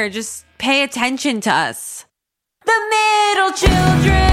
[0.00, 0.10] right here.
[0.10, 2.06] Just pay attention to us.
[2.64, 4.30] The middle children.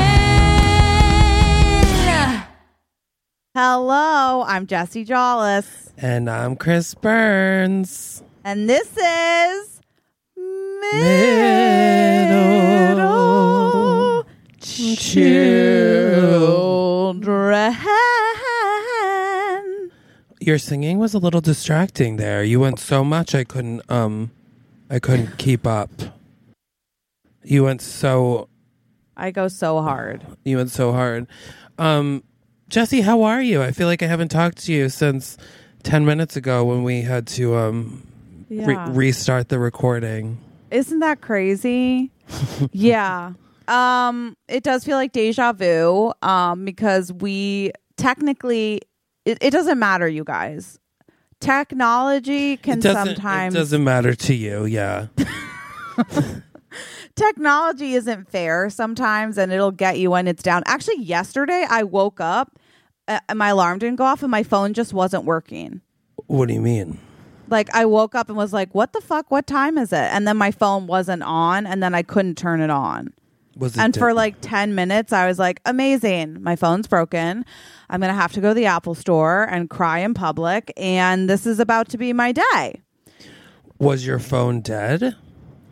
[3.55, 8.21] Hello, I'm Jessie Jolles, And I'm Chris Burns.
[8.43, 9.81] and this is
[12.87, 14.25] Middle
[14.59, 15.25] Children.
[20.39, 22.43] Your singing was a little distracting there.
[22.43, 24.31] You went so much I couldn't um
[24.89, 25.89] I couldn't keep up.
[27.43, 28.49] You went so
[29.15, 30.25] I go so hard.
[30.43, 31.27] you went so hard.
[31.77, 32.23] Um
[32.69, 33.61] Jessie, how are you?
[33.63, 35.37] I feel like I haven't talked to you since
[35.83, 38.05] 10 minutes ago when we had to um
[38.49, 38.89] re- Yeah.
[38.91, 40.39] restart the recording.
[40.71, 42.11] Isn't that crazy?
[42.73, 43.33] yeah.
[43.69, 46.11] Um, it does feel like deja vu.
[46.21, 48.81] Um, because we technically
[49.25, 50.77] it, it doesn't matter, you guys.
[51.39, 55.07] Technology can doesn't sometimes it doesn't matter to you, yeah.
[57.15, 60.63] technology isn't fair sometimes and it'll get you when it's down.
[60.65, 62.59] Actually, yesterday I woke up
[63.07, 65.81] uh, and my alarm didn't go off and my phone just wasn't working.
[66.27, 66.99] what do you mean?
[67.49, 69.31] Like I woke up and was like, "What the fuck?
[69.31, 72.59] What time is it?" And then my phone wasn't on and then I couldn't turn
[72.59, 73.13] it on.
[73.57, 76.41] Was it And for like 10 minutes I was like, "Amazing.
[76.41, 77.45] My phone's broken.
[77.89, 81.29] I'm going to have to go to the Apple store and cry in public and
[81.29, 82.81] this is about to be my day."
[83.79, 85.15] was your phone dead?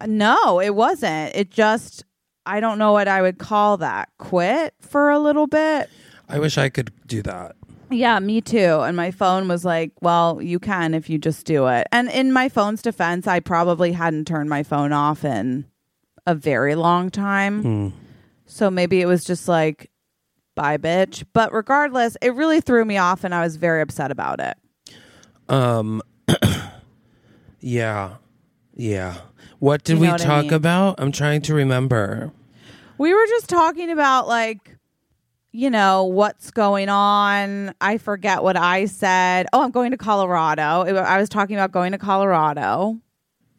[0.06, 1.36] No, it wasn't.
[1.36, 2.04] It just
[2.46, 4.10] I don't know what I would call that.
[4.20, 5.90] Quit for a little bit.
[6.30, 7.56] I wish I could do that.
[7.90, 8.82] Yeah, me too.
[8.82, 11.88] And my phone was like, well, you can if you just do it.
[11.92, 15.66] And in my phone's defense, I probably hadn't turned my phone off in
[16.26, 17.62] a very long time.
[17.62, 17.90] Hmm.
[18.46, 19.90] So maybe it was just like,
[20.56, 21.24] bye, bitch.
[21.34, 24.56] But regardless, it really threw me off and I was very upset about it.
[25.50, 26.02] Um
[27.60, 28.16] Yeah.
[28.76, 29.16] Yeah.
[29.60, 30.54] What did You we know what I talk mean.
[30.54, 30.96] about?
[31.00, 32.32] I'm trying to remember.
[32.98, 34.78] We were just talking about like,
[35.52, 37.74] you know, what's going on.
[37.82, 39.48] I forget what I said.
[39.54, 40.82] Oh, I'm going to Colorado.
[40.84, 43.00] It- I was talking about going to Colorado.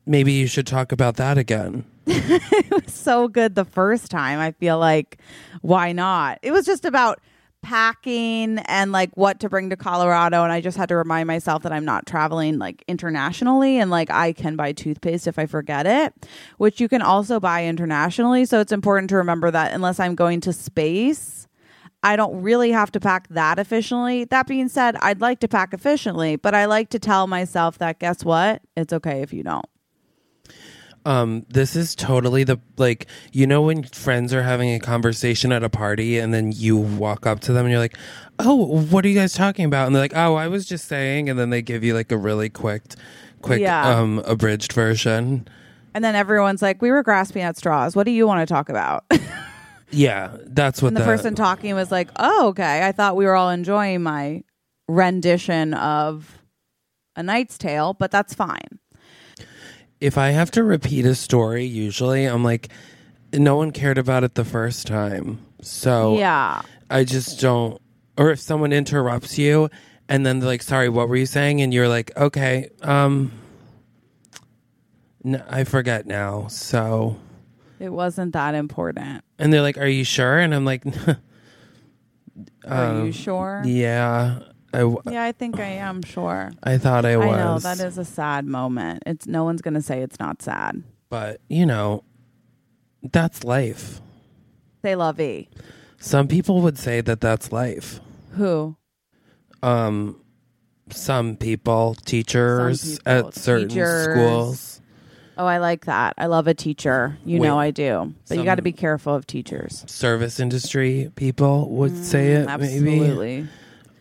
[0.06, 1.84] Maybe you should talk about that again.
[2.86, 4.38] so good the first time.
[4.38, 5.18] I feel like
[5.62, 6.38] why not?
[6.42, 7.20] It was just about
[7.62, 11.64] packing and like what to bring to Colorado and I just had to remind myself
[11.64, 15.84] that I'm not traveling like internationally and like I can buy toothpaste if I forget
[15.84, 16.14] it,
[16.58, 20.40] which you can also buy internationally, so it's important to remember that unless I'm going
[20.42, 21.48] to space,
[22.04, 24.24] I don't really have to pack that efficiently.
[24.24, 27.98] That being said, I'd like to pack efficiently, but I like to tell myself that
[27.98, 28.62] guess what?
[28.76, 29.66] It's okay if you don't.
[31.06, 35.62] Um this is totally the like you know when friends are having a conversation at
[35.62, 37.96] a party and then you walk up to them and you're like,
[38.40, 41.30] "Oh, what are you guys talking about?" And they're like, "Oh, I was just saying."
[41.30, 42.82] And then they give you like a really quick
[43.40, 43.88] quick Yeah.
[43.88, 45.46] um abridged version.
[45.94, 47.94] And then everyone's like, "We were grasping at straws.
[47.96, 49.04] What do you want to talk about?"
[49.92, 52.84] Yeah, that's what and the, person talking was like, "Oh, okay.
[52.84, 54.42] I thought we were all enjoying my
[54.88, 56.42] rendition of
[57.14, 58.80] A Knight's Tale, but that's fine."
[60.00, 62.68] If I have to repeat a story, usually I'm like,
[63.32, 65.38] no one cared about it the first time.
[65.62, 66.62] So Yeah.
[66.90, 67.80] I just don't.
[68.18, 69.68] Or if someone interrupts you
[70.08, 71.60] and then they're like, sorry, what were you saying?
[71.60, 73.32] And you're like, okay, um,
[75.24, 76.46] no, I forget now.
[76.46, 77.18] So,
[77.80, 79.24] It wasn't that important.
[79.38, 80.38] and they're like, are you sure?
[80.38, 80.84] And I'm like,
[82.68, 83.62] Are um, you sure?
[83.64, 84.40] yeah,
[84.76, 86.50] I, w- Yeah, I think I am sure.
[86.62, 87.26] I thought I was.
[87.26, 89.02] I know that is a sad moment.
[89.06, 90.82] It's no one's going to say it's not sad.
[91.08, 92.04] But, you know,
[93.12, 94.00] that's life.
[94.82, 95.48] Say lovey.
[95.98, 98.00] Some people would say that that's life.
[98.32, 98.76] Who?
[99.62, 100.20] um
[100.90, 104.04] some people teachers Some people, at certain teachers.
[104.04, 104.80] schools
[105.38, 106.14] Oh, I like that.
[106.16, 107.18] I love a teacher.
[107.24, 107.48] You Wait.
[107.48, 108.14] know I do.
[108.28, 109.84] But you got to be careful of teachers.
[109.86, 113.48] service industry people would say it maybe Absolutely.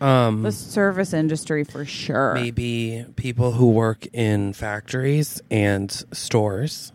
[0.00, 2.34] Um The service industry for sure.
[2.34, 6.92] maybe people who work in factories and stores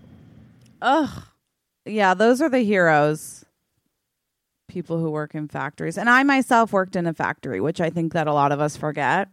[0.81, 1.23] Ugh.
[1.85, 3.45] Yeah, those are the heroes.
[4.67, 5.97] People who work in factories.
[5.97, 8.77] And I myself worked in a factory, which I think that a lot of us
[8.77, 9.27] forget.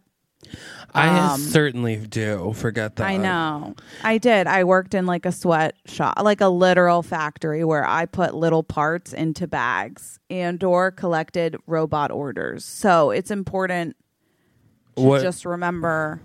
[0.93, 3.75] I Um, certainly do forget that I know.
[4.03, 4.47] I did.
[4.47, 8.63] I worked in like a sweat shop, like a literal factory where I put little
[8.63, 12.65] parts into bags and or collected robot orders.
[12.65, 13.95] So it's important
[14.95, 16.21] to what just remember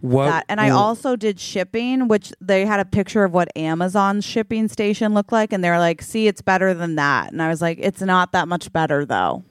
[0.00, 0.44] what that.
[0.48, 5.14] And I also did shipping, which they had a picture of what Amazon's shipping station
[5.14, 8.02] looked like, and they're like, "See, it's better than that." And I was like, "It's
[8.02, 9.44] not that much better, though."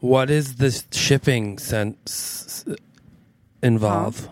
[0.00, 2.64] what is the shipping sense
[3.62, 4.28] involve.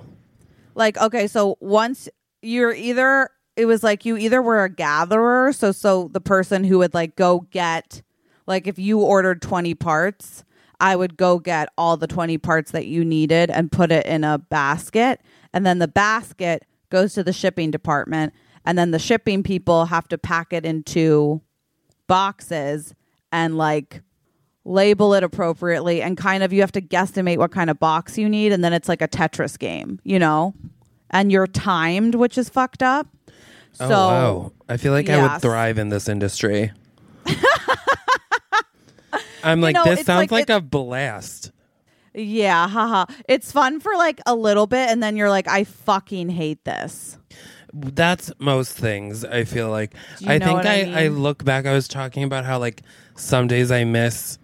[0.74, 2.08] Like, okay, so once
[2.42, 6.78] you're either it was like you either were a gatherer, so so the person who
[6.78, 8.02] would like go get
[8.46, 10.44] like if you ordered 20 parts,
[10.80, 14.22] I would go get all the 20 parts that you needed and put it in
[14.22, 15.20] a basket,
[15.52, 18.32] and then the basket goes to the shipping department,
[18.64, 21.42] and then the shipping people have to pack it into
[22.06, 22.94] boxes
[23.32, 24.02] and like
[24.68, 28.28] label it appropriately and kind of you have to guesstimate what kind of box you
[28.28, 30.54] need and then it's like a Tetris game, you know?
[31.10, 33.06] And you're timed, which is fucked up.
[33.80, 34.52] Oh, so oh wow!
[34.68, 36.72] I feel like I would thrive in this industry.
[39.42, 41.52] I'm like, know, this sounds like like, a blast.
[42.12, 43.06] yeah, haha.
[43.26, 47.16] It's fun for like a little bit and then you're like I fucking hate this.
[47.72, 49.24] That's most things.
[49.24, 49.94] I feel like.
[50.18, 51.64] You I think I, I I, look back.
[51.64, 52.82] I was talking about how like
[53.14, 54.38] some days I miss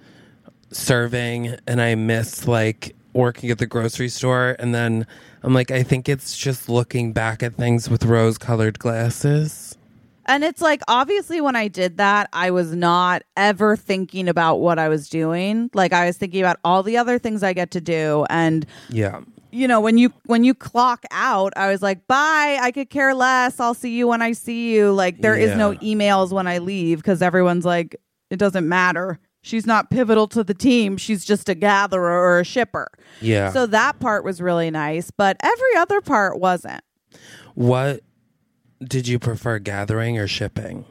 [0.75, 5.07] serving and I miss like working at the grocery store, and then
[5.43, 9.77] I'm like, I think it's just looking back at things with rose-colored glasses.
[10.27, 14.79] And it's like obviously when I did that, I was not ever thinking about what
[14.79, 15.71] I was doing.
[15.75, 19.21] Like I was thinking about all the other things I get to do and Yeah.
[19.51, 23.15] you know, when you when you clock out, I was like, "Bye, I could care
[23.15, 23.61] less.
[23.61, 27.05] I'll see you when I see you." Like there is no emails when I leave
[27.05, 27.95] cuz everyone's like,
[28.31, 29.19] "It doesn't matter.
[29.45, 30.97] She's not pivotal to the team.
[30.97, 32.89] She's just a gatherer or a shipper."
[33.21, 33.53] Yeah.
[33.53, 36.83] So that part was really nice, but every other part wasn't.
[37.55, 38.01] what
[38.83, 40.85] did you prefer, gathering or shipping?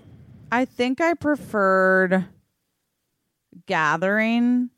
[0.51, 2.25] I think I preferred
[3.65, 4.69] gathering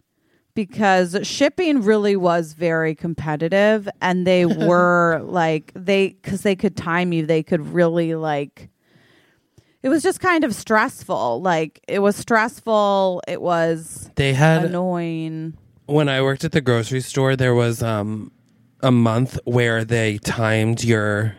[0.53, 7.11] because shipping really was very competitive and they were like they cuz they could time
[7.13, 8.69] you they could really like
[9.85, 11.43] it was just kind of stressful.
[11.43, 13.21] Like it was stressful.
[13.27, 15.53] It was They had annoying.
[15.85, 18.31] When I worked at the grocery store, there was um
[18.81, 21.35] a month where they timed your.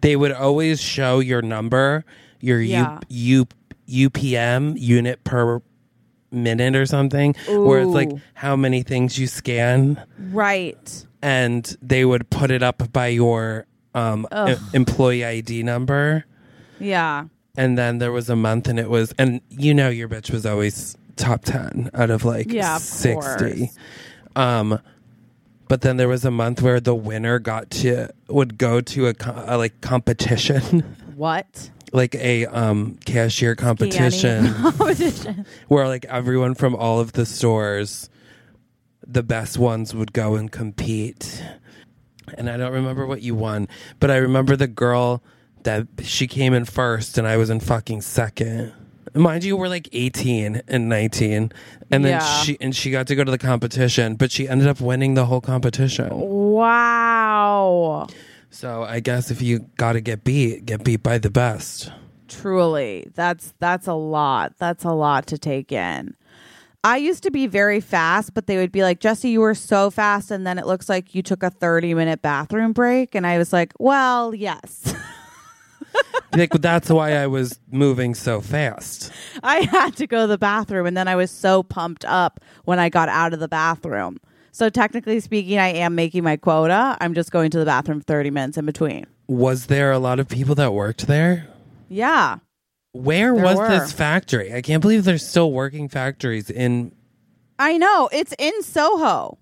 [0.00, 2.06] They would always show your number,
[2.40, 2.98] your Yeah.
[3.10, 3.46] U,
[3.88, 5.60] U UPM unit per
[6.30, 11.06] minute or something, where it's like how many things you scan, right.
[11.20, 16.24] And they would put it up by your um e- employee ID number.
[16.80, 17.26] yeah
[17.56, 20.46] And then there was a month, and it was, and you know, your bitch was
[20.46, 23.66] always top ten out of like Yeah, of sixty.
[23.68, 23.78] course.
[24.34, 24.80] Um,
[25.68, 29.14] but then there was a month where the winner got to would go to a,
[29.46, 30.80] a like competition,
[31.14, 38.08] what like a um cashier competition, competition where like everyone from all of the stores,
[39.06, 41.44] the best ones would go and compete.
[42.38, 43.68] And I don't remember what you won,
[44.00, 45.22] but I remember the girl
[45.64, 48.72] that she came in first and I was in fucking second.
[49.14, 51.52] Mind you, we're like 18 and 19.
[51.90, 52.18] And then Yeah.
[52.42, 55.26] she and she got to go to the competition, but she ended up winning the
[55.26, 56.08] whole competition.
[56.12, 58.06] wow
[58.50, 61.90] So I guess if you got to get beat, get beat by the best.
[62.28, 66.14] truly that's that's a lot that's a lot to take in
[66.82, 69.90] i used to be very fast but they would be like jessie you were so
[69.90, 73.36] fast and then it looks like you took a 30 minute bathroom break and i
[73.36, 74.94] was like well yes
[76.34, 79.10] like that's why I was moving so fast.
[79.42, 82.78] i had to go to the bathroom and then i was so pumped up when
[82.78, 84.18] i got out of the bathroom
[84.52, 88.30] so technically speaking i am making my quota i'm just going to the bathroom 30
[88.30, 91.48] minutes in between Was there a lot of people that worked there?
[91.88, 92.38] yeah
[92.92, 93.68] Where There was were.
[93.68, 94.52] this factory?
[94.54, 96.92] I can't believe there's still working factories in
[97.58, 99.38] i know it's in soho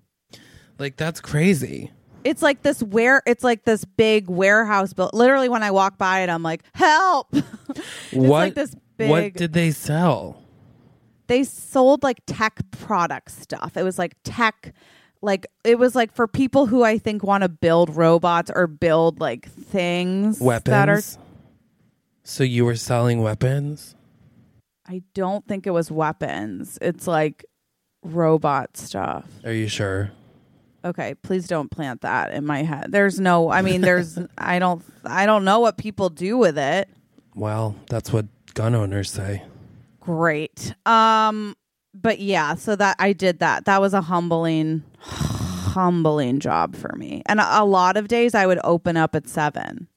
[0.79, 1.91] like that's crazy.
[2.23, 5.13] It's like this where it's like this big warehouse built.
[5.13, 7.81] Literally, when I walk by it, I'm like, "Help!" it's
[8.13, 9.09] what like this big.
[9.09, 10.41] what did they sell?
[11.31, 13.77] they sold like tech product stuff.
[13.77, 14.73] It was like tech,
[15.21, 19.21] like it was like for people who I think want to build robots or build
[19.21, 20.71] like things Weapons.
[20.71, 21.01] that are.
[22.25, 23.95] so you were selling weapons?
[24.85, 26.77] I don't think it was weapons.
[26.81, 27.45] It's like
[28.03, 29.25] robot stuff.
[29.45, 30.11] Are you sure?
[30.83, 32.91] Okay, please don't plant that in my head.
[32.91, 33.49] There's no.
[33.51, 34.17] I mean, there's.
[34.37, 34.83] I don't.
[35.05, 36.89] I don't know what people do with it.
[37.35, 39.43] Well, that's what gun owners say.
[40.01, 41.55] great um
[41.93, 47.21] but yeah so that i did that that was a humbling humbling job for me
[47.27, 49.87] and a, a lot of days i would open up at 7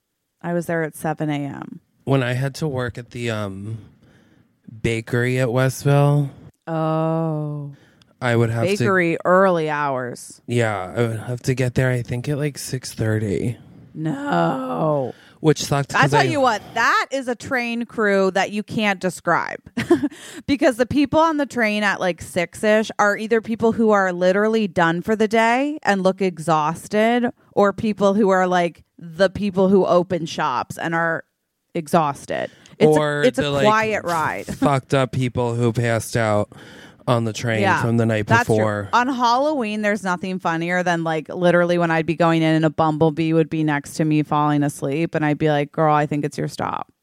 [0.43, 3.79] i was there at 7 a.m When I had to work at the um
[4.83, 6.31] bakery at Westville,
[6.69, 7.75] oh
[8.25, 12.03] I would have to bakery early hours Yeah, I would have to get there I
[12.03, 13.57] think at like 6:30,
[13.95, 15.15] no
[15.45, 18.99] which sucked I 'cause tell you what, that is a train crew that you can't
[18.99, 19.61] describe.
[20.47, 24.11] because the people on the train at like six ish are either people who are
[24.11, 29.69] literally done for the day and look exhausted, or people who are like the people
[29.69, 31.25] who open shops and are
[31.75, 32.51] exhausted.
[32.79, 34.47] It's or a, it's the, a like, quiet ride.
[34.57, 36.53] fucked up people who passed out
[37.07, 38.39] on the train Yeah, from the night true.
[38.39, 38.89] before.
[38.93, 42.71] On Halloween, there's nothing funnier than like literally when I'd be going in and a
[42.71, 46.25] bumblebee would be next to me falling asleep, and I'd be like, "Girl, I think
[46.25, 46.93] it's your stop."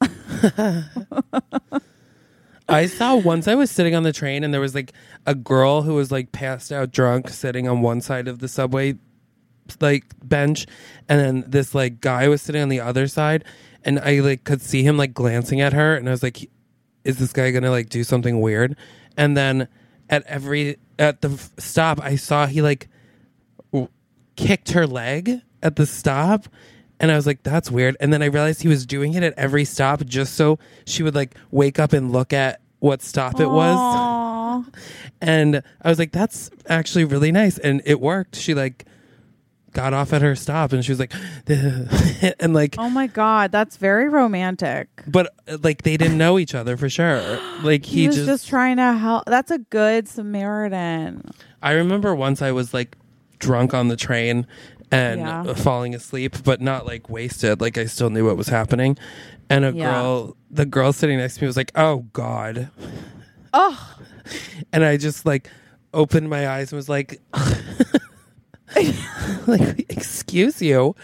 [2.68, 4.92] I saw once I was sitting on the train and there was like
[5.26, 8.94] a girl who was like passed out drunk sitting on one side of the subway
[9.80, 10.66] like bench
[11.08, 13.44] and then this like guy was sitting on the other side
[13.84, 16.48] and I like could see him like glancing at her and I was like
[17.04, 18.76] is this guy going to like do something weird?
[19.16, 19.68] And then
[20.12, 22.88] at every at the f- stop I saw he like
[23.72, 23.88] w-
[24.36, 26.46] kicked her leg at the stop
[27.00, 27.96] and I was like that's weird.
[27.98, 31.14] And then I realized he was doing it at every stop just so she would
[31.16, 33.76] like wake up and look at what stop it was.
[33.76, 34.64] Aw.
[35.22, 38.36] and I was like that's actually really nice and it worked.
[38.36, 38.84] She like
[39.72, 41.12] got off at her stop and she was like
[42.40, 44.88] and like Oh my god, that's very romantic.
[45.06, 48.26] but uh, like they didn't know each other for sure like He, he, was just,
[48.28, 49.24] just, trying to help.
[49.26, 51.30] That's a good Samaritan.
[51.62, 52.96] I remember once I was like
[53.38, 54.46] drunk on the train
[54.90, 55.54] and Yeah.
[55.54, 57.60] falling asleep, but not like wasted.
[57.60, 58.98] Like I still knew what was happening.
[59.48, 59.84] And a Yeah.
[59.84, 62.68] girl, the girl sitting next to me was like, "Oh God,"
[63.54, 63.96] Oh,
[64.72, 65.48] and I just like
[65.94, 67.20] opened my eyes and was like,
[69.46, 70.94] "Like, excuse you,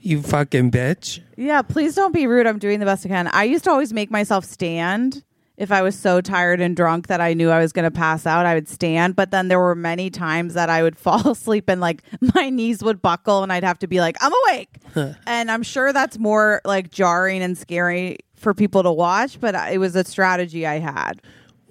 [0.00, 1.62] you fucking bitch." yeah.
[1.62, 2.46] Please don't be rude.
[2.46, 3.28] I'm doing the best I can.
[3.28, 5.22] I used to always make myself stand
[5.56, 8.26] if I was so tired and drunk that I knew I was going to pass
[8.26, 8.46] out.
[8.46, 11.80] I would stand, but then there were many times that I would fall asleep and
[11.80, 12.02] like
[12.34, 14.78] my knees would buckle and I'd have to be like, "I'm awake."
[15.26, 19.78] and I'm sure that's more like jarring and scary for people to watch, but it
[19.78, 21.20] was a strategy I had.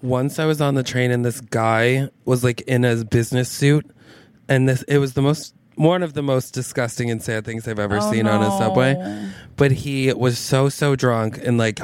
[0.02, 3.90] Once I was on the train and this guy was like in a business suit,
[4.50, 7.78] and this it was the most one of the most disgusting and sad things I've
[7.80, 9.30] ever Oh, seen on a subway.
[9.56, 11.80] But he was so so drunk and like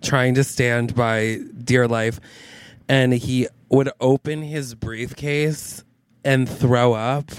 [0.00, 2.18] trying to stand by dear life,
[2.88, 5.84] and he would open his briefcase
[6.24, 7.30] and throw up.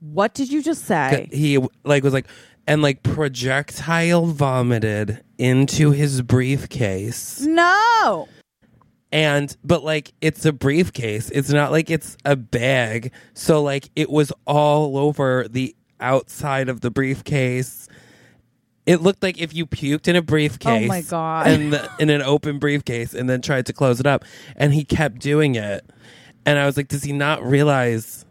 [0.00, 1.28] What did you just say?
[1.32, 2.26] He like was like
[2.66, 7.40] and like projectile vomited into his briefcase.
[7.42, 8.28] No.
[9.16, 11.30] And but like it's a briefcase.
[11.30, 13.12] It's not like it's a bag.
[13.32, 17.88] So like it was all over the outside of the briefcase.
[18.84, 21.46] It looked like if you puked in a briefcase Oh my God.
[21.46, 24.22] and the, in an open briefcase and then tried to close it up
[24.54, 25.88] and he kept doing it.
[26.44, 28.26] And i was like does he not realize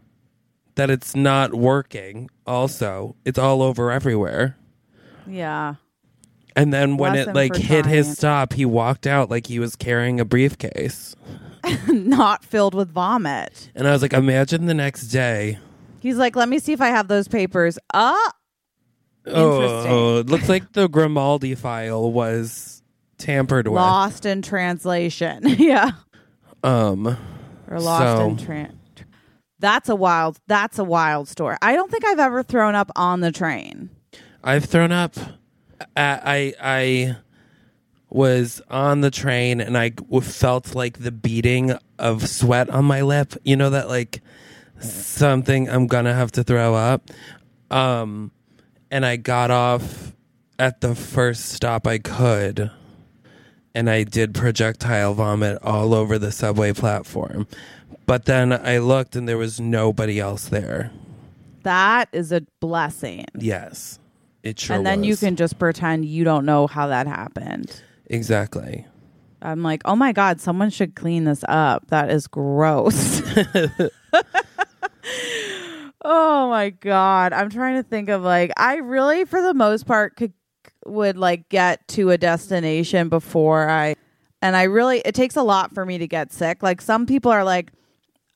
[0.75, 2.29] that it's not working?
[2.45, 4.55] Also it's all over everywhere.
[5.25, 5.75] Yeah.
[6.55, 8.15] And then when it like for hit his trying.
[8.15, 11.15] stop he walked out like he was carrying a briefcase
[11.87, 13.71] Not filled with vomit.
[13.73, 15.57] And I was like, imagine the next day.
[15.99, 17.79] He's like, let me see if I have those papers.
[17.91, 18.31] Ah,
[19.27, 22.83] Oh, it looks like the Grimaldi file was
[23.17, 23.75] tampered with.
[23.75, 25.41] lost in translation.
[25.57, 25.91] yeah.
[26.63, 27.17] Um,
[27.67, 28.71] Or lost in So- tran
[29.59, 31.57] That's a wild that's a wild story.
[31.63, 33.89] I don't think I've ever thrown up on the train.
[34.43, 35.15] I've thrown up.
[35.95, 37.17] I I, I
[38.09, 39.91] was on the train and I
[40.21, 43.33] felt like the beating of sweat on my lip.
[43.43, 44.21] You know that like
[44.79, 47.09] something I'm gonna have to throw up.
[47.71, 48.31] Um,
[48.91, 50.13] and I got off
[50.59, 52.71] at the first stop I could.
[53.73, 57.45] And I did projectile vomit all over the subway platform.
[58.05, 60.91] But then I looked and there was nobody else there.
[61.63, 63.25] That is a blessing.
[63.37, 63.99] Yes.
[64.45, 67.81] It sure and then you can just pretend you don't know how that happened.
[68.05, 68.85] Exactly.
[69.41, 71.87] I'm like, oh my God, someone should clean this up.
[71.87, 73.23] That is gross.
[76.05, 77.33] oh my God.
[77.33, 80.31] I'm trying to think of like, I really, for the most part, could
[80.85, 83.95] would like get to a destination before I,
[84.43, 86.61] and I really, it takes a lot for me to get sick.
[86.61, 87.71] Like some people are like,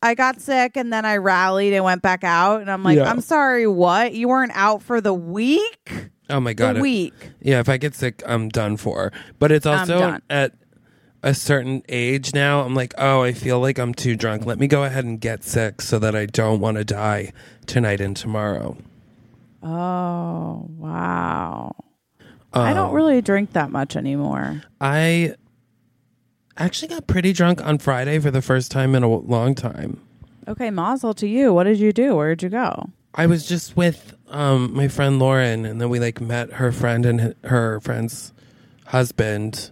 [0.01, 2.61] I got sick and then I rallied and went back out.
[2.61, 3.09] And I'm like, Yeah.
[3.09, 4.13] I'm sorry, what?
[4.13, 6.09] You weren't out for the week?
[6.29, 6.75] Oh my god.
[6.77, 7.13] the week.
[7.41, 9.11] Yeah, if I get sick, I'm done for.
[9.39, 10.21] But it's I'm also done.
[10.29, 10.53] at
[11.21, 14.45] a certain age now, I'm like, oh, I feel like I'm too drunk.
[14.45, 17.33] Let me go ahead and get sick so that I don't want to die
[17.65, 18.77] tonight and tomorrow.
[19.61, 21.75] Oh, wow.
[22.53, 24.61] I don't Um, really drink that much anymore.
[24.79, 25.35] I
[26.59, 29.99] actually got pretty drunk on Friday for the first time in a long time.
[30.47, 31.53] Okay, Mazel to you.
[31.53, 32.15] What did you do?
[32.15, 32.89] Where did you go?
[33.15, 37.05] I was just with um, my friend Lauren, and then we like met her friend
[37.05, 38.33] and her friend's
[38.85, 39.71] husband,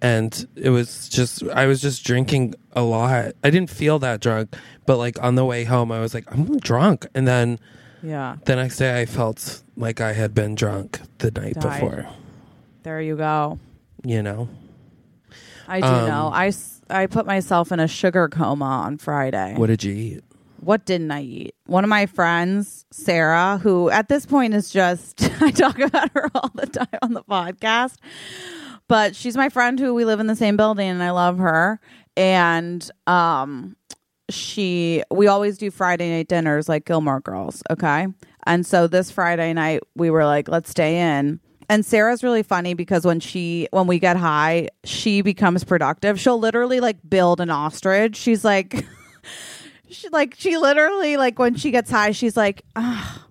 [0.00, 3.32] and it was just I was just drinking a lot.
[3.44, 4.56] I didn't feel that drunk,
[4.86, 7.58] but like on the way home, I was like, I'm drunk, and then
[8.02, 11.80] Yeah, the next day, I felt like I had been drunk the night Died.
[11.80, 12.06] before.
[12.82, 13.58] there you go.
[14.04, 14.48] you know.
[15.70, 16.30] I do Um, know.
[16.32, 19.54] I, s- I put myself in a sugar coma on Friday.
[19.56, 20.24] What did you eat?
[20.58, 21.54] What didn't I eat?
[21.66, 26.28] One of my friends, Sarah, who at this point is just, I talk about her
[26.34, 27.94] all the time on the podcast,
[28.88, 31.80] but she's my friend who we live in the same building and I love her.
[32.16, 33.76] And, um,
[34.28, 37.62] she, we always do Friday night dinners like Gilmore Girls.
[37.70, 38.06] Okay.
[38.46, 41.40] And so this Friday night, we were like, let's stay in.
[41.70, 46.18] And Sarah's really funny because when she when we get high, she becomes productive.
[46.18, 48.16] She'll literally like build an ostrich.
[48.16, 48.84] She's like
[49.88, 53.24] she like she literally like when she gets high, she's like, ah,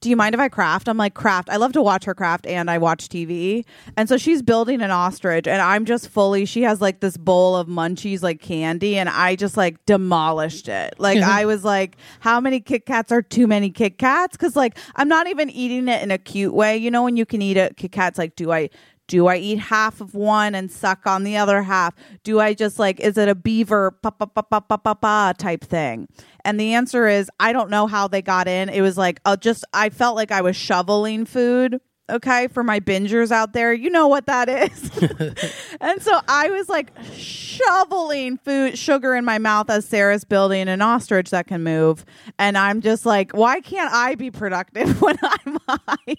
[0.00, 2.46] "Do you mind if I craft?" I'm like, "Craft." I love to watch her craft,
[2.46, 3.64] and I watch TV.
[3.96, 6.44] And so she's building an ostrich, and I'm just fully.
[6.44, 10.94] She has like this bowl of munchies, like candy, and I just like demolished it.
[10.98, 11.30] Like mm-hmm.
[11.30, 15.08] I was like, "How many Kit Kats are too many Kit Kats?" Because like I'm
[15.08, 16.76] not even eating it in a cute way.
[16.76, 18.70] You know, when you can eat a Kit Kats, like, do I?
[19.08, 21.94] Do I eat half of one and suck on the other half?
[22.24, 25.32] Do I just like, is it a beaver pa pa pa pa pa pa pa
[25.36, 26.08] type thing?
[26.44, 28.68] And the answer is, I don't know how they got in.
[28.68, 31.80] It was like, uh, just, I felt like I was shoveling food.
[32.10, 32.48] Okay.
[32.48, 34.90] For my bingers out there, you know what that is.
[35.80, 40.82] and so I was like shoveling food, sugar in my mouth as Sarah's building an
[40.82, 42.04] ostrich that can move.
[42.38, 46.16] And I'm just like, why can't I be productive when I'm high?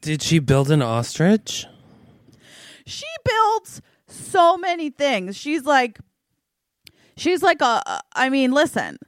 [0.00, 1.66] Did she build an ostrich?
[2.88, 5.36] She builds so many things.
[5.36, 5.98] She's like,
[7.16, 7.82] she's like a.
[8.14, 8.98] I mean, listen,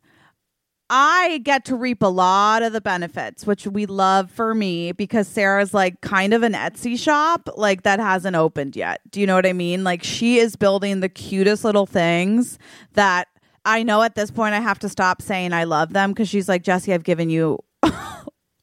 [0.90, 5.28] I get to reap a lot of the benefits, which we love for me because
[5.28, 9.00] Sarah's like kind of an Etsy shop, like that hasn't opened yet.
[9.10, 9.84] Do you know what I mean?
[9.84, 12.58] Like she is building the cutest little things
[12.94, 13.28] that
[13.64, 16.48] I know at this point I have to stop saying I love them because she's
[16.48, 17.58] like, Jessie, I've given you.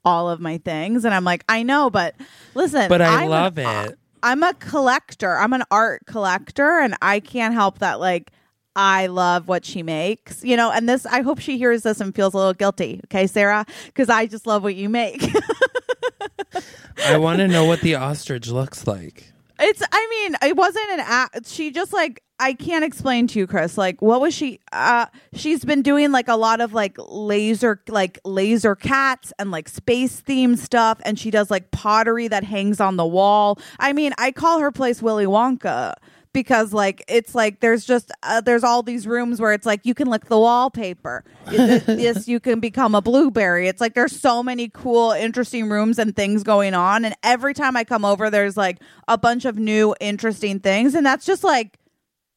[0.06, 2.15] all of my things and I'm like I know but
[2.56, 3.99] listen But I an- love it.
[4.23, 5.38] I'm a collector.
[5.38, 7.99] I'm an art collector, and I can't help that.
[7.99, 8.32] Like,
[8.75, 10.71] I love what she makes, you know.
[10.71, 13.01] And this, I hope she hears this and feels a little guilty.
[13.06, 15.23] Okay, Sarah, because I just love what you make.
[17.06, 19.32] I want to know what the ostrich looks like.
[19.60, 21.48] It's, I mean, it wasn't an act.
[21.48, 23.78] She just like, I can't explain to you, Chris.
[23.78, 24.60] Like, what was she?
[24.72, 29.67] Uh, she's been doing like a lot of like laser, like laser cats and like
[29.67, 33.58] space theme stuff, and she does like pottery that hangs on the wall.
[33.80, 35.96] I mean, I call her place Willy Wonka
[36.38, 39.95] because like it's like there's just uh, there's all these rooms where it's like you
[39.95, 44.69] can lick the wallpaper yes you can become a blueberry it's like there's so many
[44.69, 48.78] cool interesting rooms and things going on and every time i come over there's like
[49.08, 51.80] a bunch of new interesting things and that's just like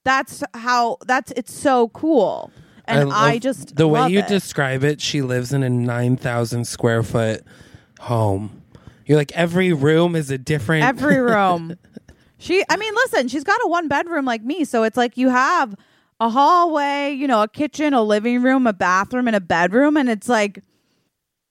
[0.03, 2.51] that's how that's it's so cool
[2.87, 4.29] and i, love- just the way you it.
[4.29, 5.03] describe it.
[5.03, 7.45] She lives in a nine thousand square foot
[8.01, 8.63] home.
[9.05, 10.85] You're like every room is a different.
[10.85, 11.77] every room.
[12.41, 15.29] She, I mean, listen, she's got a one bedroom like me, so it's like you
[15.29, 15.77] have
[16.21, 20.11] a hallway, you know, a kitchen, a living room, a bathroom, and a bedroom, and
[20.11, 20.63] it's like.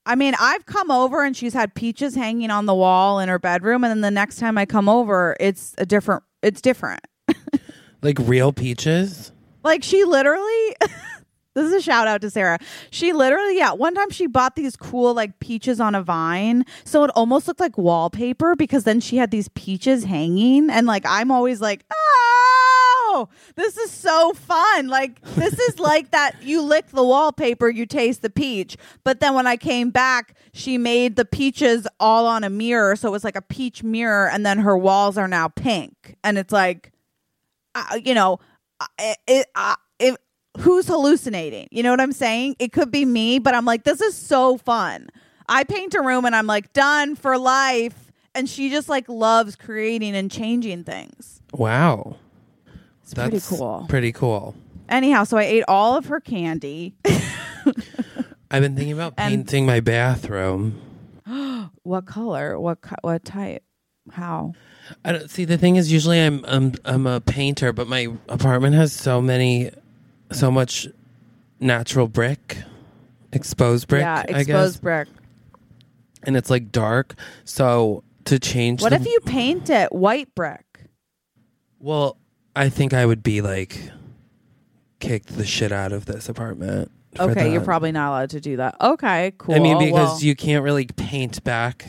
[0.06, 3.38] I mean, I've come over and she's had peaches hanging on the wall in her
[3.38, 6.24] bedroom, and then the next time I come over, it's a different.
[6.42, 7.02] It's different.
[8.02, 9.32] like real peaches.
[9.64, 10.76] Like she literally
[11.60, 12.58] This is a shout out to Sarah.
[12.90, 16.66] She literally, yeah, one time she bought these cool like peaches on a vine.
[16.86, 20.70] So it almost looked like wallpaper because then she had these peaches hanging.
[20.70, 24.88] And like, I'm always like, oh, this is so fun.
[24.88, 28.78] Like, this is like that you lick the wallpaper, you taste the peach.
[29.04, 32.96] But then when I came back, she made the peaches all on a mirror.
[32.96, 34.30] So it was like a peach mirror.
[34.30, 36.16] And then her walls are now pink.
[36.24, 36.92] And it's like,
[37.76, 38.40] uh, you know,
[38.98, 39.89] it, it, uh, it,
[40.60, 41.68] who's hallucinating?
[41.72, 42.56] You know what I'm saying?
[42.60, 45.10] It could be me, but I'm like, this is so fun.
[45.48, 48.12] I paint a room and I'm like, done for life.
[48.36, 51.42] And she just like loves creating and changing things.
[51.54, 52.18] Wow.
[53.04, 53.86] It's pretty cool.
[53.90, 54.56] Pretty cool.
[54.88, 56.96] Anyhow, so I ate all of her candy.
[58.52, 60.80] I've been thinking about And- painting my bathroom.
[61.84, 62.60] what color?
[62.60, 63.64] What co- what type?
[64.12, 64.54] How?
[65.06, 65.46] I don't see.
[65.46, 69.70] The thing is, usually I'm I'm I'm a painter, but my apartment has so many,
[70.32, 70.88] so much
[71.60, 72.58] natural brick,
[73.34, 74.02] exposed brick.
[74.02, 75.08] yeah, I guess, exposed brick.
[76.24, 77.16] and it's like dark.
[77.46, 80.66] So to change, What the, if you paint it white brick?
[81.80, 82.18] Well,
[82.56, 83.80] I think I would be like
[85.00, 86.92] kicked the shit out of this apartment.
[87.20, 88.76] Okay, you're probably not allowed to do that.
[88.80, 89.56] Okay, cool.
[89.56, 91.86] I mean, because Well, you can't really paint back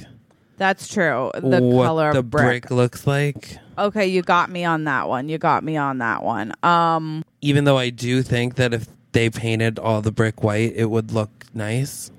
[0.61, 1.31] that's true.
[1.35, 2.65] The what color the brick.
[2.65, 3.57] brick looks like.
[3.79, 5.31] Okay, you got me on that one.
[5.31, 6.53] You got me on that one.
[6.63, 10.91] Um, Even though I do think that if they painted all the brick white, it
[10.91, 12.11] would look nice.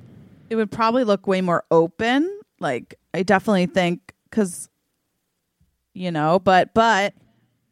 [0.49, 2.39] it would probably look way more open.
[2.59, 4.69] Like I definitely think because
[5.93, 7.13] you know, but but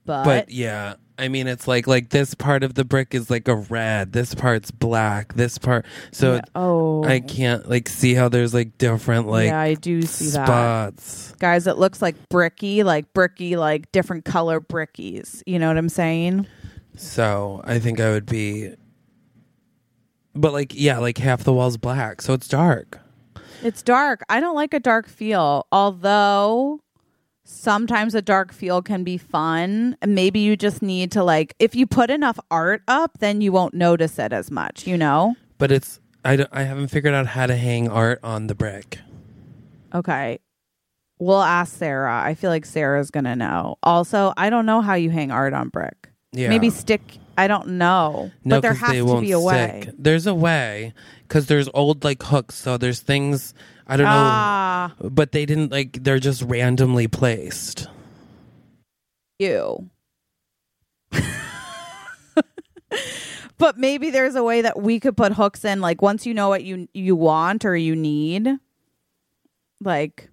[0.05, 3.47] but, But yeah, I mean, it's like like this part of the brick is like
[3.47, 4.13] a red.
[4.13, 5.34] This part's black.
[5.34, 6.41] This part, so Yeah.
[6.55, 10.45] oh I can't like see how there's like different like yeah, I do see that.
[10.47, 11.34] spots.
[11.39, 15.43] Guys, it looks like bricky, like bricky, like different color brickies.
[15.45, 16.47] You know what I'm saying?
[16.95, 18.73] So I think I would be,
[20.34, 22.99] but like yeah, like half the wall's black, so it's dark.
[23.62, 24.23] It's dark.
[24.29, 26.79] I don't like a dark feel, although
[27.49, 29.97] sometimes a dark feel can be fun.
[30.05, 33.73] Maybe you just need to like if you put enough art up, then you won't
[33.73, 35.35] notice it as much, you know?
[35.57, 38.99] But it's I, don't- I haven't figured out how to hang art on the brick.
[39.93, 40.39] Okay.
[41.17, 42.21] We'll ask Sarah.
[42.23, 43.75] I feel like Sarah's going to know.
[43.83, 46.09] Also, I don't know how you hang art on brick.
[46.31, 47.01] Yeah, Maybe stick
[47.38, 48.31] I don't know.
[48.45, 49.81] no, but there has to be a way.
[49.81, 49.95] stick.
[49.97, 50.93] There's a way
[51.27, 53.53] because there's old like hooks, so there's things
[53.89, 57.88] I don't know, Ah, but they didn't like they're just randomly placed.
[59.39, 59.89] you.
[63.58, 66.49] but maybe there's a way that we could put hooks in like once you know
[66.49, 68.47] what you you want or you need
[69.82, 70.30] like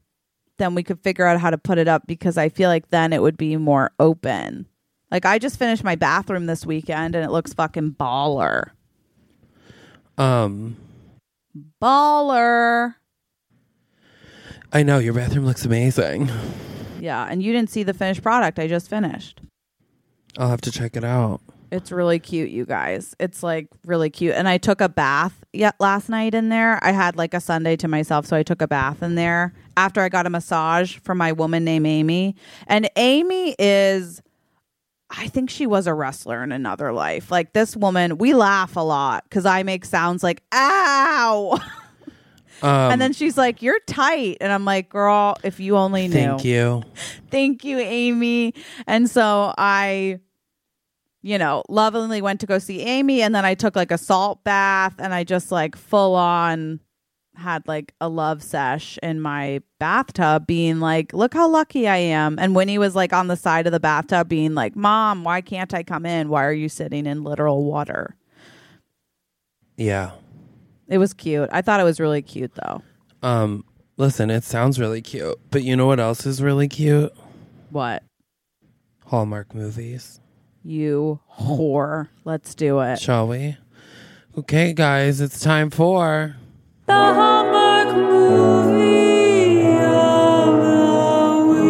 [0.58, 3.12] then we could figure out how to put it up because I feel like then
[3.12, 4.66] it would be more open.
[5.10, 8.70] Like I just finished my bathroom this weekend and it looks fucking baller.
[10.16, 10.76] Um,
[11.82, 12.94] Baller.
[14.72, 16.30] I know your bathroom looks amazing.
[17.00, 19.40] Yeah, and you didn't see the finished product I just finished.
[20.38, 21.40] I'll have to check it out.
[21.70, 23.14] It's really cute, you guys.
[23.18, 24.34] It's like really cute.
[24.34, 26.78] And I took a bath yet last night in there.
[26.82, 30.00] I had like a Sunday to myself, so I took a bath in there after
[30.00, 32.36] I got a massage from my woman named Amy.
[32.66, 34.22] And Amy is
[35.10, 37.30] I think she was a wrestler in another life.
[37.30, 41.58] Like this woman, we laugh a lot cuz I make sounds like ow.
[42.62, 46.14] Um, and then she's like, "You're tight." And I'm like, "Girl, if you only knew."
[46.14, 46.82] thank you.
[47.30, 48.54] thank you amy
[48.86, 50.18] and so i
[51.22, 54.42] you know lovingly went to go see amy and then i took like a salt
[54.44, 56.80] bath and i just like full on
[57.34, 62.38] had like a love sesh in my bathtub being like look how lucky i am
[62.38, 65.74] and winnie was like on the side of the bathtub being like mom why can't
[65.74, 68.16] i come in why are you sitting in literal water
[69.76, 70.12] Yeah.
[70.88, 72.82] It was cute i thought it was really cute though
[73.22, 73.64] Um,
[73.96, 77.12] listen, it sounds really cute, but you know what else is really cute?
[77.70, 78.02] what
[79.06, 80.20] Hallmark movies.
[80.62, 83.56] you whore let's do it Shall we?
[84.38, 86.36] Okay, guys, it's time for.
[86.86, 90.56] The Hallmark movie of
[91.56, 91.62] the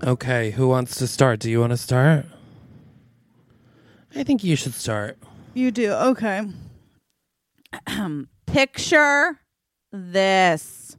[0.00, 0.08] week.
[0.08, 1.40] Okay, who wants to start?
[1.40, 2.24] Do you want to start?
[4.14, 5.18] I think you should start.
[5.54, 5.92] You do.
[5.92, 6.42] Okay.
[8.46, 9.38] Picture
[9.92, 10.96] this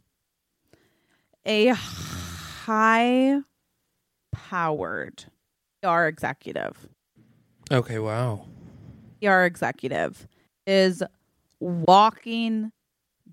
[1.46, 3.40] a high
[4.32, 5.26] powered
[5.82, 6.88] PR executive.
[7.72, 8.46] Okay, wow.
[9.22, 10.28] PR executive
[10.68, 11.04] is
[11.60, 12.72] walking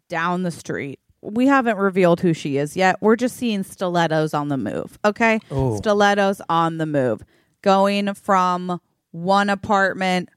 [0.08, 1.00] down the street.
[1.20, 2.96] We haven't revealed who she is yet.
[3.00, 4.98] We're just seeing stilettos on the move.
[5.04, 5.40] Okay.
[5.50, 5.76] Oh.
[5.76, 7.22] Stilettos on the move.
[7.62, 8.80] Going from
[9.22, 10.28] one apartment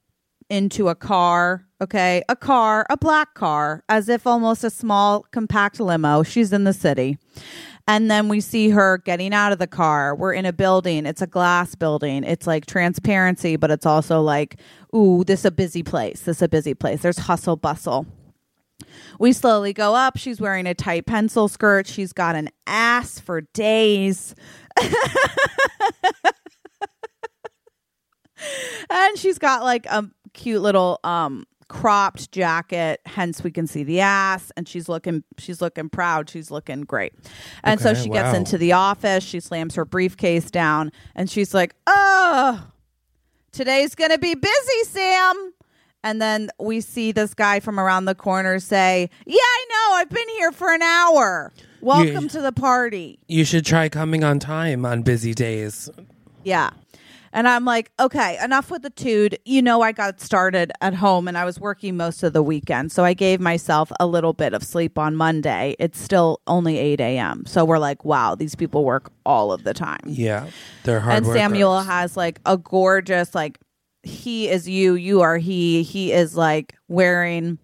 [0.50, 1.66] into a car.
[1.82, 2.24] Okay.
[2.30, 6.24] A car, a black car, as if almost a small, compact limo.
[6.24, 7.18] She's in the city.
[7.88, 10.16] And then we see her getting out of the car.
[10.16, 11.06] We're in a building.
[11.06, 12.24] It's a glass building.
[12.24, 14.60] It's like transparency, but it's also like,
[14.96, 16.22] ooh, this is a busy place.
[16.22, 17.02] This is a busy place.
[17.02, 18.06] There's hustle bustle.
[19.20, 20.18] We slowly go up.
[20.18, 21.88] She's wearing a tight pencil skirt.
[21.88, 24.36] She's got an ass for days.
[28.90, 34.02] and she's got like a cute little um cropped jacket hence we can see the
[34.02, 36.30] ass and she's looking she's looking proud.
[36.30, 37.14] She's looking great.
[37.64, 41.54] And so Okay, she gets into the office she slams her briefcase down and she's
[41.54, 42.68] like oh
[43.52, 45.54] today's gonna be busy sam.
[46.04, 50.10] And then we see this guy from around the corner say yeah i know i've
[50.10, 51.54] been here for an hour.
[51.80, 53.18] Welcome You- to the party.
[53.28, 55.90] You should try coming on time on busy days.
[56.44, 56.72] yeah.
[57.34, 59.40] And I'm like, okay, enough with the tude.
[59.46, 62.92] You know, I got started at home and I was working most of the weekend.
[62.92, 65.76] So I gave myself a little bit of sleep on Monday.
[65.80, 67.46] It's still only 8 a.m.
[67.46, 70.02] So we're like, wow, these people work all of the time.
[70.06, 70.48] Yeah,
[70.84, 73.60] they're hard and Samuel has like a gorgeous, like,
[74.04, 75.84] he is you, you are he.
[75.84, 77.60] He is like wearing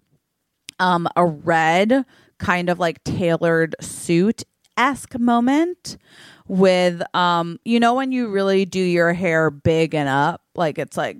[0.78, 2.04] um a red
[2.38, 4.44] kind of like tailored suit
[4.78, 5.98] esque moment
[6.46, 10.96] with um you know when you really do your hair big and up like it's
[10.96, 11.18] like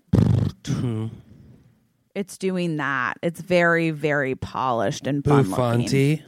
[0.65, 1.11] Mhm.
[2.15, 6.23] it's doing that it's very very polished and Buffonti.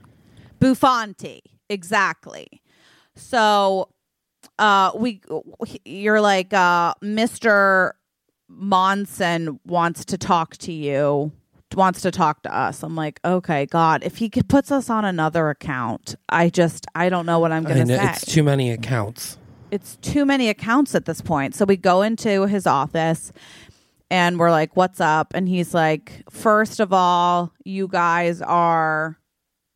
[0.60, 1.40] Buffonti,
[1.70, 2.60] exactly.
[3.16, 3.88] So,
[4.58, 5.22] uh, we,
[5.84, 7.94] you're like, uh, Mister
[8.48, 11.32] Monson wants to talk to you,
[11.76, 12.83] wants to talk to us.
[12.83, 17.26] I'm like, okay, God, if he puts us on another account, I just, I don't
[17.26, 19.38] know what I'm gonna know, say it's too many accounts.
[19.70, 21.54] it's too many accounts at this point.
[21.54, 23.33] So we go into his office
[24.11, 29.18] and we're like, "What's up?" And he's like, first of all, you guys are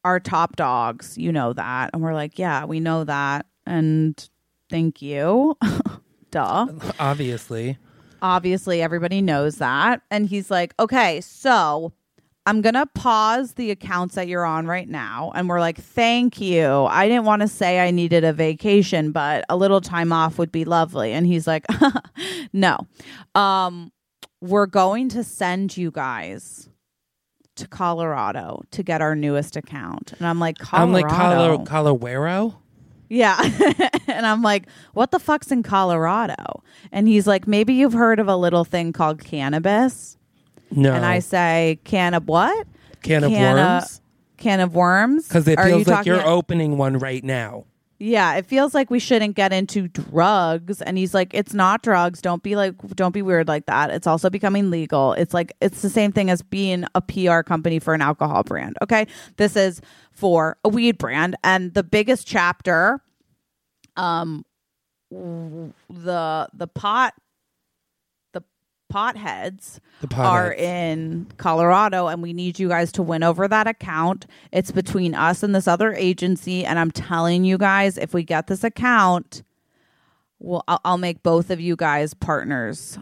[0.04, 1.16] our top dogs.
[1.16, 4.28] You know that." And we're like, "Yeah, we know that." And
[4.68, 5.56] thank you.
[6.32, 6.66] Duh.
[6.98, 7.78] Obviously.
[8.24, 10.00] Obviously, everybody knows that.
[10.10, 11.92] And he's like, "Okay, so
[12.46, 15.32] I'm going to pause the accounts that you're on right now.
[15.34, 16.84] And we're like, thank you.
[16.90, 20.52] I didn't want to say I needed a vacation, but a little time off would
[20.52, 21.12] be lovely.
[21.12, 21.64] And he's like,
[22.52, 22.76] no.
[23.34, 23.92] Um,
[24.42, 26.68] we're going to send you guys
[27.56, 30.12] to Colorado to get our newest account.
[30.18, 30.82] And I'm like, Colorado.
[30.86, 32.54] I'm like Colo- Colorado.
[33.14, 33.40] Yeah.
[34.08, 36.62] and I'm like, what the fuck's in Colorado?
[36.90, 40.18] And he's like, maybe you've heard of a little thing called cannabis.
[40.70, 40.92] No.
[40.92, 42.66] And I say, can of what?
[43.04, 44.00] can of can of- worms.
[44.36, 45.28] Can of worms?
[45.28, 47.64] Because it Are you feels like you're opening one right now.
[48.00, 50.82] Yeah, it feels like we shouldn't get into drugs.
[50.82, 52.20] And he's like, it's not drugs.
[52.20, 53.90] Don't be like, don't be weird like that.
[53.90, 55.12] It's also becoming legal.
[55.12, 58.76] It's like, it's the same thing as being a PR company for an alcohol brand.
[58.82, 59.06] Okay.
[59.36, 61.36] This is for a weed brand.
[61.44, 63.00] And the biggest chapter,
[63.96, 64.44] um,
[65.10, 67.14] the, the pot,
[68.32, 68.42] the
[68.92, 70.58] potheads The pot are potheads.
[70.58, 74.26] in Colorado and we need you guys to win over that account.
[74.52, 78.46] It's between us and this other agency and I'm telling you guys if we get
[78.48, 79.42] this account,
[80.38, 82.98] well I'll, I'll make both of you guys partners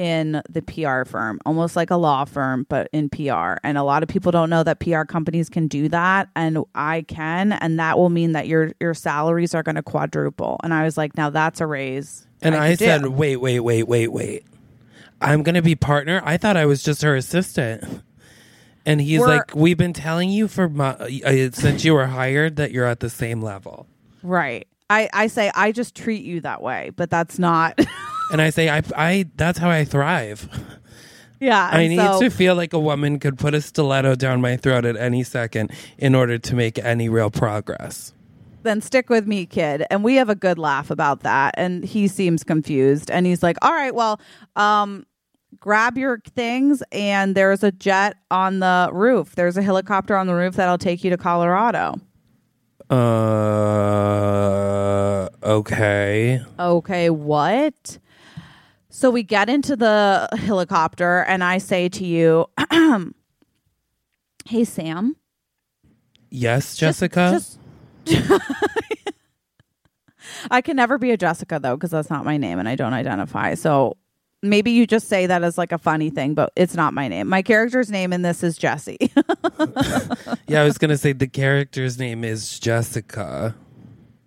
[0.00, 3.56] in the PR firm, almost like a law firm but in PR.
[3.62, 7.02] And a lot of people don't know that PR companies can do that and I
[7.02, 10.58] can and that will mean that your your salaries are going to quadruple.
[10.64, 12.86] And I was like, "Now that's a raise." And I, do.
[12.86, 14.46] said, wait, wait, wait, wait, wait.
[15.20, 16.22] I'm going to be partner?
[16.24, 18.02] I thought I was just her assistant.
[18.86, 22.56] And he's We're- like, we've been telling you for mo- uh, since you were hired
[22.56, 23.86] that you're at the same level.
[24.22, 24.66] Right.
[24.88, 27.78] I, I say I just treat you that way, but that's not.
[28.30, 30.48] And I say, I, I, that's how I thrive.
[31.40, 31.68] yeah.
[31.72, 34.84] I need so- to feel like a woman could put a stiletto down my throat
[34.84, 38.14] at any second in order to make any real progress.
[38.62, 39.84] Then stick with me, kid.
[39.90, 41.54] And we have a good laugh about that.
[41.56, 43.10] And he seems confused.
[43.10, 44.20] And he's like, all right, well,
[44.54, 45.06] um,
[45.58, 46.82] grab your things.
[46.92, 49.34] And there's a jet on the roof.
[49.34, 51.94] There's a helicopter on the roof that'll take you to Colorado.
[52.90, 53.00] Uh,
[55.42, 56.42] okay.
[56.58, 57.98] Okay, what?
[59.00, 62.50] So we get into the helicopter, and I say to you,
[64.44, 65.16] hey, Sam.
[66.28, 67.40] Yes, Jessica.
[67.40, 67.58] Just-
[70.50, 72.92] I can never be a Jessica though because that's not my name and I don't
[72.92, 73.54] identify.
[73.54, 73.96] So
[74.42, 77.26] maybe you just say that as like a funny thing, but it's not my name.
[77.26, 78.98] My character's name in this is Jessie.
[80.46, 83.54] yeah, I was going to say the character's name is Jessica.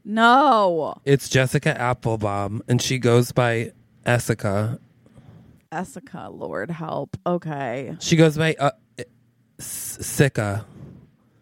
[0.03, 3.71] no, It's Jessica Applebaum, and she goes by
[4.05, 4.79] Essica.
[5.71, 6.29] Essica.
[6.31, 7.17] Lord help.
[7.25, 8.71] Okay, She goes by uh.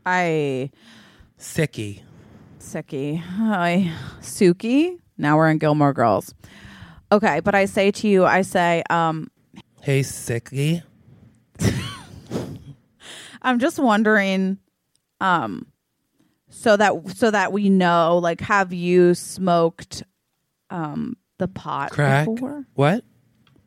[0.05, 0.69] I
[1.39, 2.01] Sicky.
[2.59, 3.19] Sicky.
[3.19, 4.97] Hi, Suki.
[5.17, 6.33] Now we're in Gilmore Girls.
[7.11, 9.29] Okay, but I say to you, I say, um,
[9.81, 10.83] Hey, Sicky.
[13.41, 14.59] I'm just wondering,
[15.19, 15.65] um,
[16.49, 20.03] so that so that we know, like, have you smoked,
[20.69, 22.27] um, the pot Crack.
[22.27, 22.67] before?
[22.75, 23.03] What?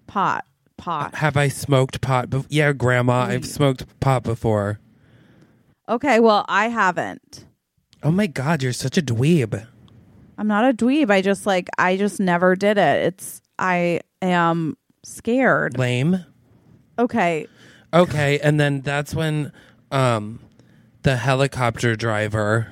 [0.06, 1.16] Pot, pot.
[1.16, 2.30] Have I smoked pot?
[2.30, 4.78] Bef- yeah, Grandma, I've smoked pot before.
[5.88, 7.46] Okay, well, I haven't.
[8.04, 9.66] Oh my God, you're such a dweeb.
[10.38, 11.10] I'm not a dweeb.
[11.10, 13.06] I just like I just never did it.
[13.06, 15.76] It's I am scared.
[15.76, 16.24] Lame.
[16.96, 17.48] Okay,
[17.92, 19.52] Okay, and then that's when
[19.90, 20.38] um
[21.02, 22.68] the helicopter driver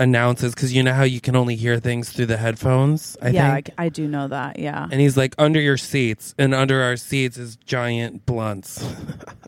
[0.00, 3.16] announces because you know how you can only hear things through the headphones.
[3.22, 3.70] I yeah, think.
[3.78, 4.58] I, I do know that.
[4.58, 4.88] Yeah.
[4.90, 8.84] and he's like, under your seats, and under our seats is giant blunts.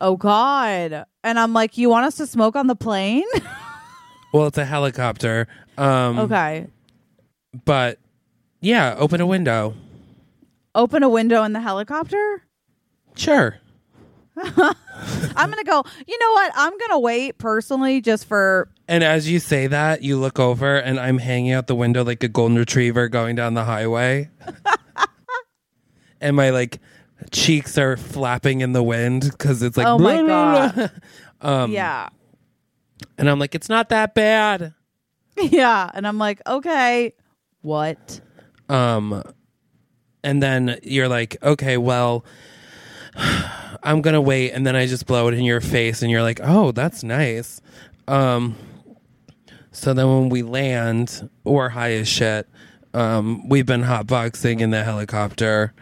[0.01, 1.05] Oh God.
[1.23, 3.23] And I'm like, you want us to smoke on the plane?
[4.33, 5.47] well, it's a helicopter.
[5.77, 6.67] Um, okay.
[7.63, 7.99] But
[8.59, 9.75] yeah, open a window.
[10.75, 12.43] Open a window in the helicopter.
[13.15, 13.59] Sure.
[14.37, 15.83] I'm gonna go.
[16.05, 16.51] You know what?
[16.55, 20.99] I'm gonna wait personally, just for And as you say that, you look over, and
[20.99, 24.29] I'm hanging out the window like a golden retriever going down the highway.
[26.21, 26.79] and my like
[27.31, 29.87] cheeks are flapping in the wind because it's like.
[29.87, 30.75] Oh my blah, God.
[30.75, 30.87] blah.
[31.43, 32.07] Um, yeah.
[33.17, 34.73] And I'm like, it's not that bad.
[35.37, 35.91] yeah.
[35.93, 37.13] And I'm like, okay,
[37.61, 38.21] what?
[38.69, 39.21] Um,
[40.23, 42.23] and then you're like, okay, well,
[43.83, 46.39] I'm gonna wait, and then I just blow it in your face, and you're like,
[46.41, 47.59] oh, that's nice.
[48.07, 48.55] Um,
[49.73, 52.47] so then when we land, we're high as shit.
[52.93, 55.73] Um, we've been hotboxing in the helicopter.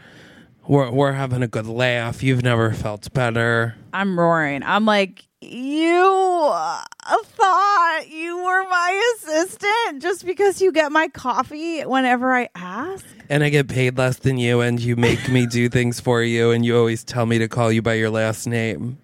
[0.67, 2.23] We're we're having a good laugh.
[2.23, 3.75] You've never felt better.
[3.91, 4.63] I'm roaring.
[4.63, 6.83] I'm like, you uh,
[7.25, 13.05] thought you were my assistant just because you get my coffee whenever I ask?
[13.29, 16.51] And I get paid less than you, and you make me do things for you,
[16.51, 18.99] and you always tell me to call you by your last name.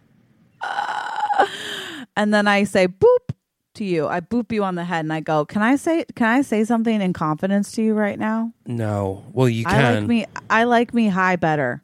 [2.15, 3.27] And then I say boop
[3.78, 4.08] to you.
[4.08, 6.63] I boop you on the head and I go, "Can I say can I say
[6.63, 9.74] something in confidence to you right now?" No, well, you can.
[9.76, 11.82] I like me I like me high better.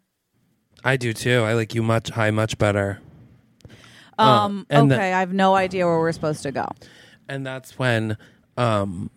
[0.84, 1.42] I do too.
[1.42, 3.00] I like you much high, much better.
[4.20, 6.68] Um and okay, the- I have no idea where we're supposed to go.
[7.28, 8.18] and that's when
[8.58, 9.10] um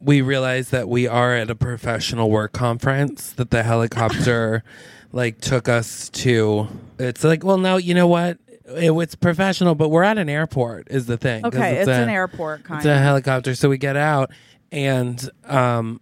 [0.00, 4.62] we realized that we are at a professional work conference that the helicopter
[5.12, 9.88] like took us to it's like well no you know what it, it's professional but
[9.90, 12.86] we're at an airport is the thing 'cause Okay, it's, a, an airport kind it's
[12.86, 13.54] a helicopter.
[13.54, 14.30] So we get out
[14.72, 16.00] and um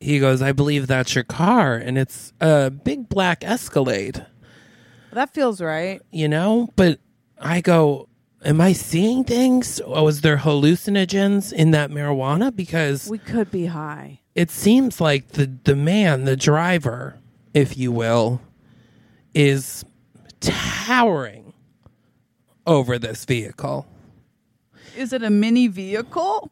[0.00, 4.24] he goes i believe that's your car and it's a big black escalade.
[5.12, 6.02] That feels right.
[6.10, 6.98] you know but
[7.40, 8.08] i go
[8.44, 9.80] am i seeing things?
[9.80, 12.54] Or was there hallucinogens in that marijuana?
[12.54, 14.20] Because We could be high.
[14.34, 17.18] it seems like the the man the driver
[17.54, 18.40] if you will
[19.34, 19.84] is
[20.46, 21.52] towering
[22.66, 23.86] over this vehicle
[24.96, 26.50] Is it a mini vehicle?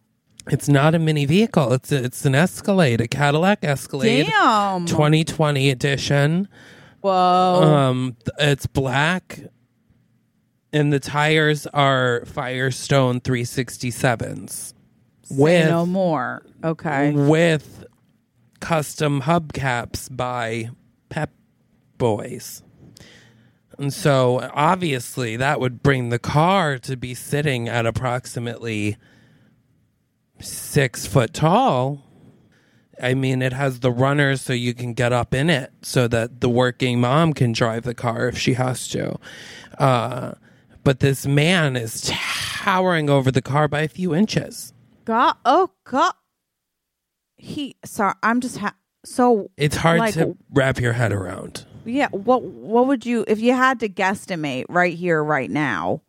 [0.50, 4.84] it's not a mini vehicle it's a, it's an escalade a cadillac escalade Damn.
[4.86, 6.48] 2020 edition
[7.04, 7.10] Whoa.
[7.62, 9.40] Um, it's black,
[10.72, 14.74] and the tires are Firestone 367s Say
[15.36, 16.46] with no more.
[16.64, 17.12] Okay.
[17.12, 17.84] with
[18.60, 20.70] custom hubcaps by
[21.10, 21.30] Pep
[21.98, 22.62] Boys.
[23.78, 28.96] And so obviously that would bring the car to be sitting at approximately
[30.40, 32.02] six foot tall.
[33.02, 36.40] I mean, it has the runners so you can get up in it so that
[36.40, 39.18] the working mom can drive the car if she has to.
[39.78, 40.34] Uh,
[40.84, 44.72] but this man is towering over the car by a few inches.
[45.04, 45.34] God.
[45.44, 46.12] Oh God.
[47.36, 47.76] He.
[47.84, 48.14] Sorry.
[48.22, 48.58] I'm just.
[48.58, 51.66] Ha- so It's hard Like- to wrap your head around.
[51.84, 52.08] Yeah.
[52.10, 56.00] What What would you if you had to guesstimate right here, right now,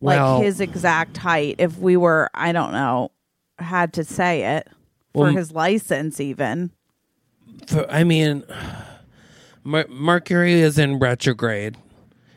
[0.00, 1.56] like Well- his exact height?
[1.58, 3.10] If we were, I don't know,
[3.58, 4.68] had to say it
[5.12, 6.70] for Well, his license, even.
[7.66, 8.44] For, I mean,
[9.64, 11.76] Mer- Mercury is in retrograde,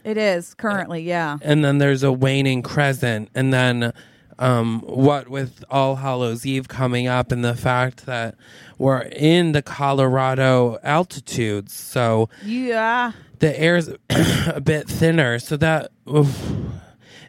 [0.04, 1.04] It is currently.
[1.04, 1.38] Yeah.
[1.42, 3.94] and then there's a waning crescent, and then
[4.40, 8.36] um, what with All Hallows Eve coming up, and the fact that
[8.82, 13.12] we're in the Colorado altitudes, so Yeah.
[13.40, 15.92] the air's a bit thinner, so that.
[16.10, 16.36] oof.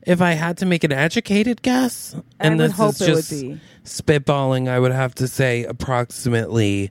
[0.06, 3.32] if I had to make an educated guess, and this is just
[3.84, 6.90] spitballing, I would have to say approximately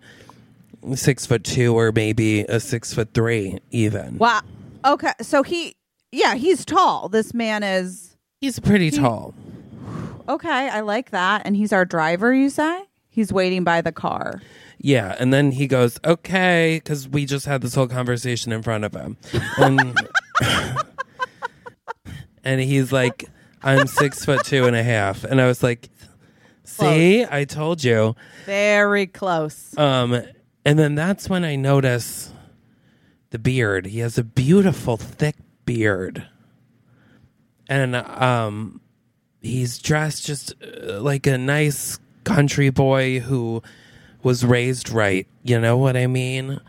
[0.95, 4.17] six foot two, or maybe a six foot three, even.
[4.17, 4.41] Wow.
[4.85, 5.13] Okay.
[5.21, 5.75] So he.
[6.13, 7.07] Yeah, he's tall.
[7.09, 9.33] This man is He's pretty tall.
[10.27, 10.69] okay.
[10.69, 11.43] I like that.
[11.45, 12.33] And he's our driver.
[12.33, 14.41] You say he's waiting by the car.
[14.79, 18.83] Yeah, and then he goes, "Okay," because we just had this whole conversation in front
[18.83, 19.17] of him,
[19.59, 19.95] and
[22.43, 23.29] and he's like,
[23.61, 25.89] "I'm six foot two and a half," and I was like,
[26.63, 28.15] "See, I told you."
[28.47, 29.77] Very close.
[29.77, 30.23] Um,
[30.65, 32.31] and then that's when I notice
[33.29, 33.85] the beard.
[33.85, 35.35] He has a beautiful thick
[35.65, 36.27] beard,
[37.67, 38.81] and um,
[39.41, 43.61] he's dressed just uh, like a nice country boy who
[44.23, 45.27] was raised right.
[45.43, 46.59] You know what I mean?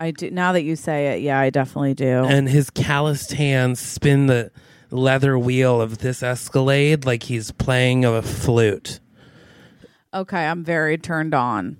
[0.00, 0.30] I do.
[0.30, 2.24] Now that you say it, yeah, I definitely do.
[2.24, 4.50] And his calloused hands spin the
[4.90, 9.00] leather wheel of this Escalade like he's playing a flute.
[10.12, 11.78] okay, I'm very turned on.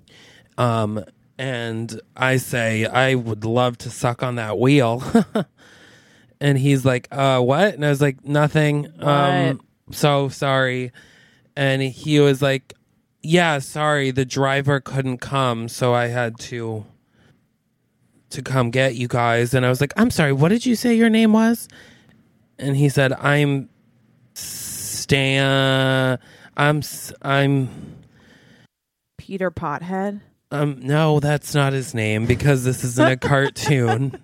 [0.57, 1.03] Um,
[1.37, 5.03] and I say, I would love to suck on that wheel.
[6.41, 7.75] and he's like, uh, what?
[7.75, 8.87] And I was like, nothing.
[8.99, 9.61] Um,
[9.91, 10.91] so sorry.
[11.55, 12.73] And he was like,
[13.27, 16.85] yeah, sorry, the driver couldn't come, so I had to
[18.29, 19.53] to come get you guys.
[19.53, 21.67] And I was like, I'm sorry, what did you say your name was?
[22.57, 23.69] And he said, I'm
[24.33, 26.19] Stan.
[26.55, 26.81] I'm
[27.21, 27.69] I'm
[29.17, 30.21] Peter Pothead.
[30.51, 34.19] um, no, that's not his name because this isn't a cartoon.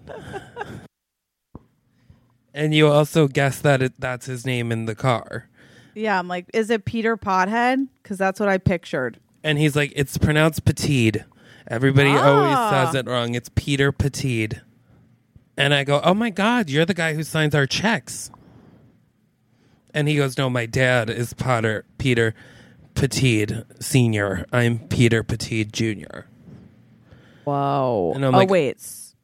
[2.54, 5.50] and you also guessed that it, that's his name in the car.
[5.96, 7.88] Yeah, I'm like, is it Peter Pothead?
[8.02, 9.20] Because that's what I pictured.
[9.44, 11.18] And he's like, it's pronounced Petite.
[11.68, 12.24] Everybody Ah.
[12.26, 13.36] always says it wrong.
[13.36, 14.56] It's Peter Petite.
[15.58, 18.32] And I go, oh my God, you're the guy who signs our checks.
[19.94, 22.34] And he goes, no, my dad is Potter, Peter
[22.96, 24.46] Petite Sr.
[24.52, 26.22] I'm Peter Petite Jr.
[27.44, 28.14] Whoa.
[28.16, 28.78] And I'm oh like- wait.
[28.78, 29.16] S-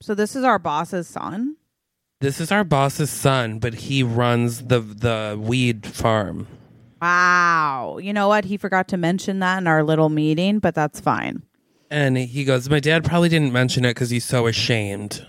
[0.00, 1.56] So this is our boss's son.
[2.20, 6.46] This is our boss's son, but he runs the the weed farm.
[7.02, 7.98] Wow.
[8.00, 8.46] You know what?
[8.46, 11.42] He forgot to mention that in our little meeting, but that's fine.
[11.90, 15.26] And he goes, my dad probably didn't mention it because he's so ashamed.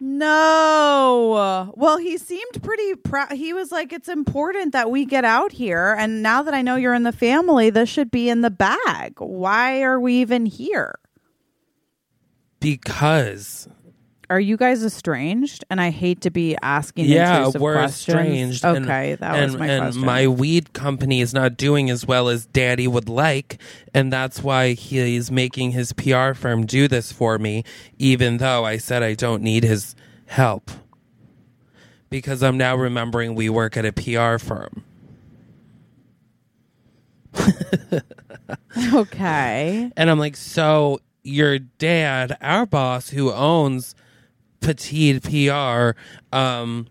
[0.00, 1.72] No.
[1.76, 3.32] Well, he seemed pretty proud.
[3.32, 5.94] He was like, it's important that we get out here.
[5.98, 9.14] And now that I know you're in the family, this should be in the bag.
[9.18, 10.98] Why are we even here?
[12.58, 13.68] Because
[14.30, 15.64] Are you guys estranged?
[15.70, 18.16] And I hate to be asking yeah, we're questions.
[18.16, 18.64] estranged.
[18.64, 20.04] and- Okay, that and, was my and question.
[20.06, 23.60] my weed company is not doing as well as Daddy would like,
[23.92, 27.64] and that's why he's making his PR firm do this for me,
[27.98, 30.70] even though I said I don't need his help.
[32.08, 34.84] Because I'm now remembering we work at a PR firm.
[38.94, 39.90] okay.
[39.96, 43.94] And I'm like, so your dad, our boss who owns
[44.60, 45.98] Petite PR,
[46.36, 46.86] um,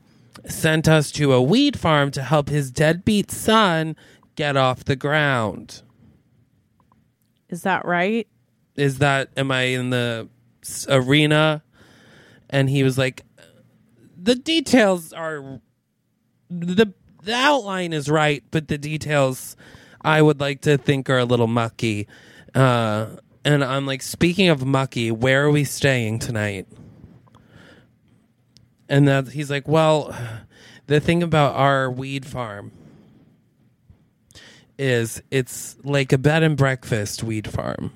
[0.47, 3.95] sent us to a weed farm to help his deadbeat son
[4.35, 5.81] get off the ground.
[7.49, 8.27] Is that right?
[8.75, 10.29] Is that, am I in the
[10.87, 11.63] arena?
[12.49, 13.23] And he was like,
[14.21, 15.59] the details are,
[16.49, 16.93] the,
[17.23, 19.55] the outline is right, but the details
[20.01, 22.07] I would like to think are a little mucky.
[22.55, 23.07] Uh,
[23.43, 26.67] and I'm like, speaking of mucky, where are we staying tonight?
[28.89, 30.15] And that he's like, well,
[30.87, 32.71] the thing about our weed farm
[34.77, 37.91] is it's like a bed and breakfast weed farm.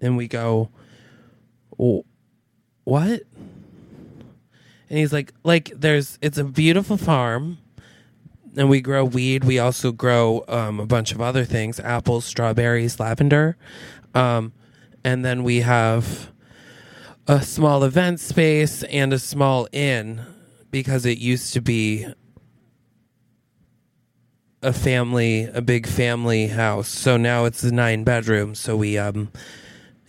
[0.00, 0.70] And we go,
[1.78, 2.06] "Oh,
[2.84, 3.22] what?
[4.88, 7.58] And he's like, like there's it's a beautiful farm
[8.56, 9.44] and we grow weed.
[9.44, 13.56] We also grow um, a bunch of other things: apples, strawberries, lavender,
[14.14, 14.52] um,
[15.04, 16.32] and then we have
[17.30, 20.20] a small event space and a small inn
[20.72, 22.04] because it used to be
[24.64, 26.88] a family, a big family house.
[26.88, 28.56] So now it's a nine bedroom.
[28.56, 29.30] So we um,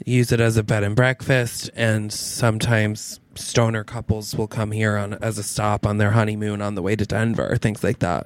[0.04, 5.14] use it as a bed and breakfast, and sometimes stoner couples will come here on
[5.22, 8.26] as a stop on their honeymoon on the way to Denver, things like that.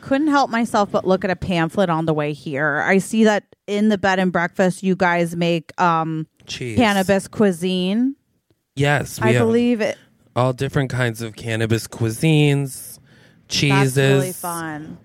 [0.00, 2.82] Couldn't help myself but look at a pamphlet on the way here.
[2.84, 8.16] I see that in the bed and breakfast you guys make um Cheese, cannabis cuisine.
[8.74, 9.98] Yes, we I have believe it
[10.34, 12.98] all different kinds of cannabis cuisines,
[13.48, 13.94] cheeses.
[13.94, 14.98] That's really fun.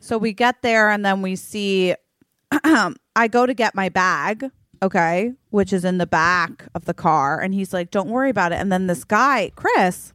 [0.00, 1.94] So we get there and then we see
[2.52, 4.50] I go to get my bag,
[4.82, 8.52] okay, which is in the back of the car and he's like, "Don't worry about
[8.52, 10.12] it." And then this guy, Chris,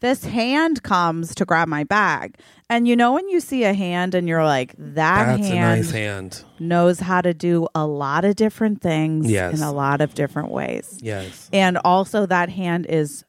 [0.00, 2.36] this hand comes to grab my bag.
[2.70, 5.76] And you know when you see a hand and you're like, "That That's hand, a
[5.82, 6.44] nice hand.
[6.58, 9.56] knows how to do a lot of different things Yes.
[9.56, 13.24] in a lot of different ways." Yes, And also that hand is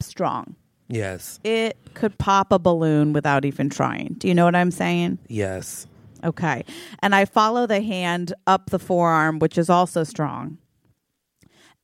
[0.00, 0.56] strong.
[0.88, 4.14] yes, It could pop a balloon without even trying.
[4.18, 5.18] Do you know what I'm saying?
[5.28, 5.86] yes.
[6.24, 6.64] Okay.
[7.02, 10.58] And I follow the hand up the forearm, which is also strong.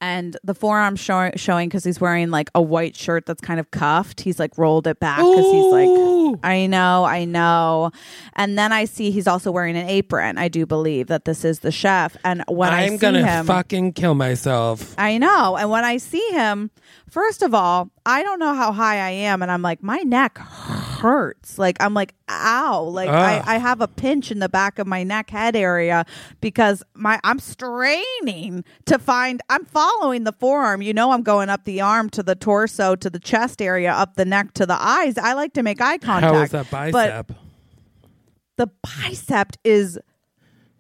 [0.01, 3.71] And the forearm show- showing because he's wearing like a white shirt that's kind of
[3.73, 4.21] cuffed.
[4.21, 5.89] He's like rolled it back because he's like,
[6.45, 7.91] I know, I know.
[8.35, 10.39] And then I see he's also wearing an apron.
[10.39, 12.17] I do believe that this is the chef.
[12.25, 14.95] And when I see I'm see gonna him, fucking kill myself.
[14.99, 15.57] I know.
[15.57, 16.71] And when I see him,
[17.11, 19.43] first of all, I don't know how high I am.
[19.43, 21.59] And I'm like, my neck hurts.
[21.59, 22.83] Like, I'm like, ow.
[22.85, 26.05] Like, I, I have a pinch in the back of my neck head area
[26.41, 30.83] because my I'm straining to find, I'm following the forearm.
[30.83, 34.17] You know, I'm going up the arm to the torso to the chest area, up
[34.17, 35.19] the neck to the eyes.
[35.19, 36.35] I like to make eye contact.
[36.35, 37.33] How is that bicep
[38.59, 39.99] the bicep is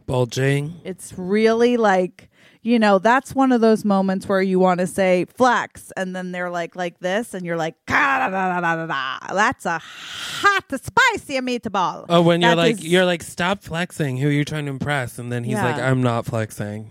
[0.07, 0.81] bulging?
[0.85, 2.28] it's really like
[2.63, 6.33] you know that's one of those moments where you want to say flex and then
[6.33, 9.79] they're like like this and you're like da da da da da da." that's a
[9.81, 14.17] hot spicy meatball Oh, when you're like, you're like, stop flexing.
[14.19, 15.19] Who are you trying to impress?
[15.19, 16.91] And then he's like, I'm not flexing.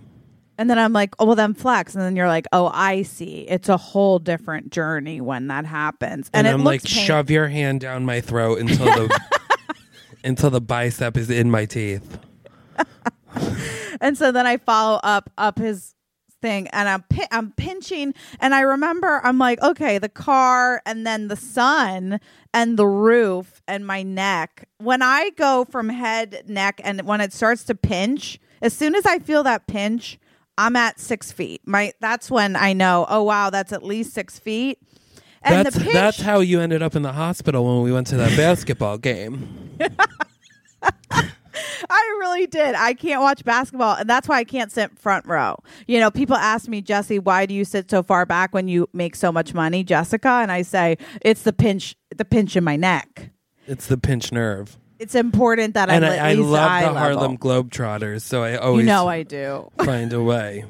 [0.58, 3.42] and then i'm like oh well then flex and then you're like oh i see
[3.48, 7.48] it's a whole different journey when that happens And, and, I'm like, pain- shove your
[7.48, 9.20] hand down my throat until the
[10.24, 12.18] until the bicep is in my teeth.
[14.02, 15.96] and so then i follow up up his
[16.42, 21.06] thing and I'm pi- I'm pinching and I remember I'm like okay the car and
[21.06, 22.20] then the sun
[22.54, 24.68] and the roof and my neck.
[24.78, 29.06] When I go from head neck and when it starts to pinch as soon as
[29.06, 30.20] I feel that pinch
[30.58, 31.62] I'm at six feet.
[31.66, 34.80] My that's when I know oh wow that's at least six feet.
[35.42, 38.08] And that's the pinch that's how you ended up in the hospital when we went
[38.08, 39.78] to that basketball game.
[42.38, 42.76] I really did.
[42.76, 45.58] I can't watch basketball, and that's why I can't sit front row.
[45.88, 48.88] You know, people ask me, Jessie, why do you sit so far back when you
[48.94, 50.30] make so much money, Jessica?
[50.30, 53.32] And I say, it's the pinch, the pinch in my neck.
[53.66, 54.78] It's the pinch nerve.
[55.00, 56.98] It's important that and I, at I love the level.
[57.00, 60.66] Harlem Globetrotters, so I always You know I do, find a way.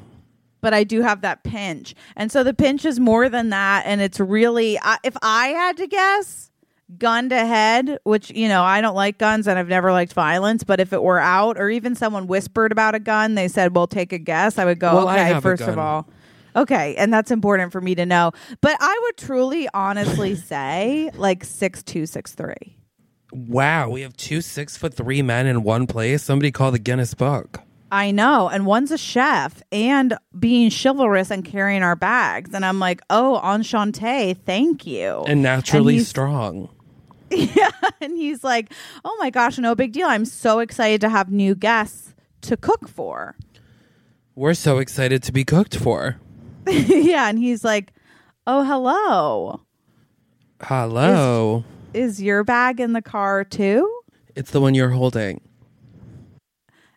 [0.62, 4.00] but I do have that pinch, and so the pinch is more than that, and
[4.00, 4.78] it's really.
[4.80, 6.47] I if I had to guess,
[6.96, 10.64] gun to head, which you know I don't like guns and I've never liked violence,
[10.64, 13.86] but if it were out or even someone whispered about a gun, they said, "Well,
[13.86, 15.78] take a guess." I would go, Well, I "Okay, have a first of gun.
[15.78, 16.08] all."
[16.56, 18.32] Okay, and that's important for me to know.
[18.62, 22.76] But I would truly, honestly say like six two, six three.
[23.32, 26.22] Wow, we have two six foot three men in one place.
[26.22, 27.60] Somebody call the Guinness Book.
[27.90, 28.48] I know.
[28.50, 32.52] And one's a chef and being chivalrous and carrying our bags.
[32.52, 35.24] And I'm like, oh, enchante, thank you.
[35.26, 36.68] And naturally he's- strong.
[37.56, 37.70] yeah.
[38.00, 38.72] And he's like,
[39.04, 40.06] oh my gosh, no big deal.
[40.06, 43.36] I'm so excited to have new guests to cook for.
[44.34, 46.16] We're so excited to be cooked for.
[46.66, 47.28] yeah.
[47.28, 47.92] And he's like,
[48.46, 49.62] oh, hello.
[50.62, 51.64] Hello.
[51.94, 53.98] Is your bag in the car too?
[54.38, 55.40] it's the one you're holding.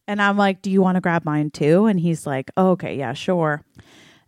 [0.08, 1.88] And I'm like, do you want to grab mine too?
[1.88, 3.64] And he's like, oh, okay, yeah, sure.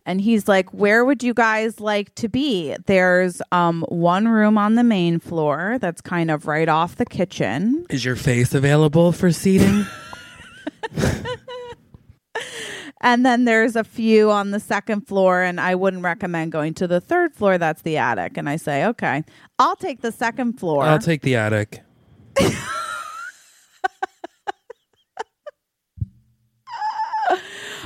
[0.06, 2.76] And he's like, where would you guys like to be?
[2.86, 7.86] There's um one room on the main floor that's kind of right off the kitchen.
[7.90, 9.86] Is your face available for seating?
[13.04, 16.86] And then there's a few on the second floor, and I wouldn't recommend going to
[16.86, 17.58] the third floor.
[17.58, 18.38] That's the attic.
[18.38, 19.24] And I say, okay,
[19.58, 20.84] I'll take the second floor.
[20.84, 21.82] I'll take the attic.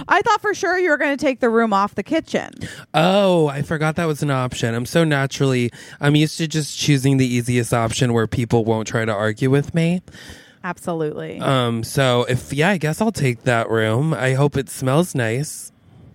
[0.07, 2.53] I thought for sure you were going to take the room off the kitchen.
[2.94, 4.74] Oh, I forgot that was an option.
[4.74, 5.70] I'm so naturally,
[6.01, 9.74] I'm used to just choosing the easiest option where people won't try to argue with
[9.74, 10.03] me.
[10.62, 11.38] Absolutely.
[11.40, 14.12] Um, so if yeah, I guess I'll take that room.
[14.12, 15.72] I hope it smells nice.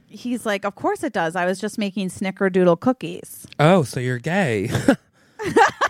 [0.07, 1.35] He's like, of course it does.
[1.35, 3.47] I was just making snickerdoodle cookies.
[3.59, 4.69] Oh, so you're gay.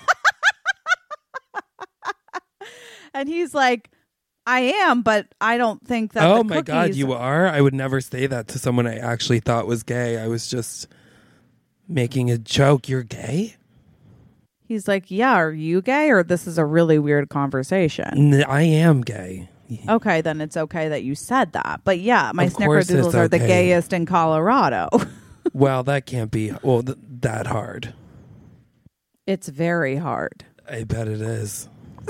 [3.14, 3.92] And he's like,
[4.46, 6.26] I am, but I don't think that.
[6.26, 7.48] oh my god, you are?
[7.48, 10.18] I would never say that to someone I actually thought was gay.
[10.18, 10.88] I was just
[11.88, 12.90] making a joke.
[12.90, 13.56] You're gay?
[14.66, 15.34] He's like, yeah.
[15.36, 18.34] Are you gay, or this is a really weird conversation?
[18.34, 19.50] N- I am gay.
[19.90, 21.82] Okay, then it's okay that you said that.
[21.84, 24.90] But yeah, my Of snickerdoodles are the gayest in Colorado.
[25.52, 27.94] Well, that can't be well th- that hard.
[29.28, 30.46] it's very hard.
[30.68, 31.68] I bet it is.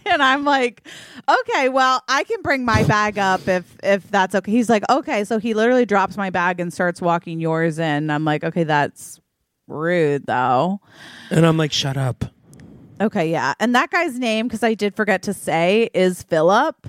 [0.06, 0.86] and I'm like,
[1.28, 4.50] okay, well, I can bring my bag up if if that's okay.
[4.52, 8.10] He's like, okay, so he literally drops my bag and starts walking yours in.
[8.10, 9.20] I'm like, okay, that's
[9.66, 10.80] rude though.
[11.30, 12.24] And I'm like, shut up.
[13.00, 16.86] Okay, yeah, and that guy's name because I did forget to say is Philip.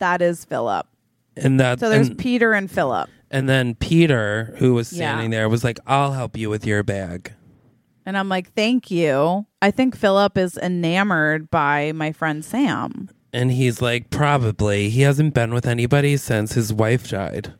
[0.00, 0.86] That is Philip.
[1.36, 4.96] And that So there's and, Peter and Philip, and then Peter, who was Yeah.
[4.98, 7.32] standing there, was like, I'll help you with your bag.
[8.06, 9.46] And I'm like, thank you.
[9.60, 13.08] I think Philip is enamored by my friend Sam.
[13.32, 14.88] And he's like, probably.
[14.90, 17.54] He hasn't been with anybody since his wife died.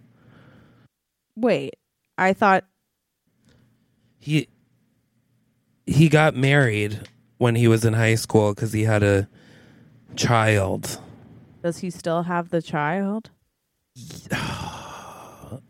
[1.36, 1.74] Wait,
[2.18, 2.64] I thought
[4.18, 4.48] He
[5.86, 9.28] he got married when he was in high school because he had a
[10.14, 11.00] child.
[11.62, 13.30] does he still have the child?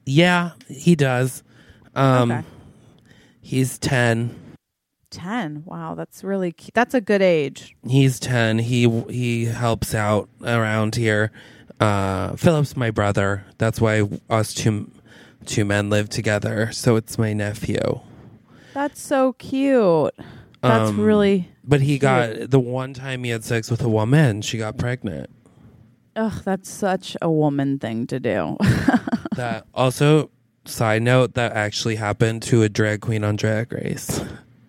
[0.04, 1.42] Yeah, he does.
[1.94, 2.42] Um, Okay.
[3.40, 4.34] He's 10.
[5.12, 5.62] 10.
[5.66, 6.74] Wow, that's really cute.
[6.74, 7.76] That's a good age.
[7.86, 8.58] He's 10.
[8.60, 11.30] He he helps out around here.
[11.78, 13.44] Uh, Philip's my brother.
[13.58, 14.90] That's why us two
[15.46, 16.70] two men live together.
[16.72, 18.00] So it's my nephew.
[18.74, 20.14] That's so cute.
[20.62, 24.42] That's Um, really But he got the one time he had sex with a woman,
[24.42, 25.28] she got pregnant.
[26.14, 28.56] Ugh, that's such a woman thing to do.
[29.36, 30.30] That also
[30.66, 34.20] side note that actually happened to a drag queen on Drag Race.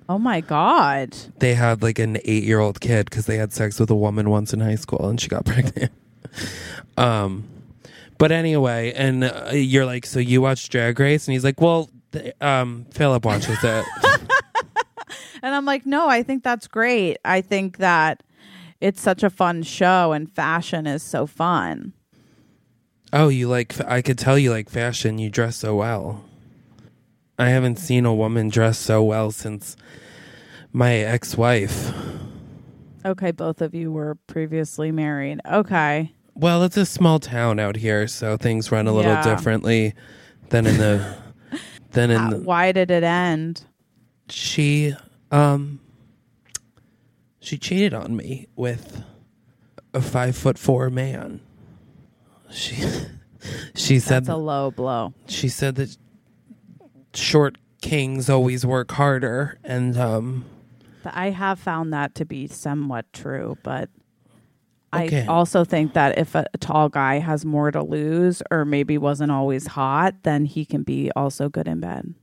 [0.10, 1.16] Oh my god.
[1.40, 4.60] They had like an 8-year-old kid cuz they had sex with a woman once in
[4.60, 5.92] high school and she got pregnant.
[6.98, 7.46] um
[8.20, 11.28] but anyway, and uh, you're like, so you watch Drag Race?
[11.28, 13.86] And he's like, well, th- um, Philip watches it.
[15.44, 17.18] And I'm like, "No, I think that's great.
[17.26, 18.24] I think that
[18.80, 21.92] it's such a fun show and fashion is so fun."
[23.12, 23.78] Oh, you like?
[23.82, 25.20] I could tell you like fashion.
[25.20, 26.24] You dress so well.
[27.38, 29.76] I haven't seen a woman dress so well since
[30.72, 31.92] my ex-wife.
[33.06, 35.40] Okay, both of you were previously married.
[35.52, 36.14] Okay.
[36.36, 39.24] Well, it's a small town out here, so things run a little Yeah.
[39.36, 39.94] differently
[40.50, 41.16] than in the
[41.92, 43.64] than in Uh, the, why did it end?
[44.30, 44.96] she
[45.32, 45.80] um
[47.40, 49.04] she cheated on me with
[49.94, 51.42] a five foot four man.
[52.52, 52.76] She
[53.76, 55.14] she said That's a low blow.
[55.28, 55.98] she said that
[57.14, 60.46] short kings always work harder and um
[61.04, 63.90] But I have found that to be somewhat true, but
[64.96, 65.24] Okay.
[65.24, 68.96] I also think that if a, a tall guy has more to lose or maybe
[69.00, 72.14] wasn't always hot, then he can be also good in bed.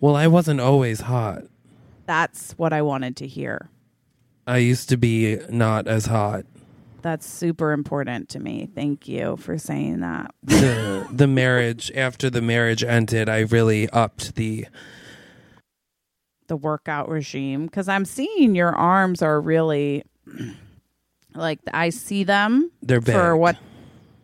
[0.00, 1.44] well I wasn't always hot.
[2.06, 3.70] That's what I wanted to hear.
[4.48, 6.44] I used to be not as hot.
[7.02, 8.68] That's super important to me.
[8.74, 10.34] Thank you for saying that.
[10.42, 14.66] The the marriage after the marriage ended, I really upped the
[16.48, 20.04] The workout regime because I'm seeing your arms are really
[21.34, 23.14] like I see them they're big.
[23.14, 23.56] for what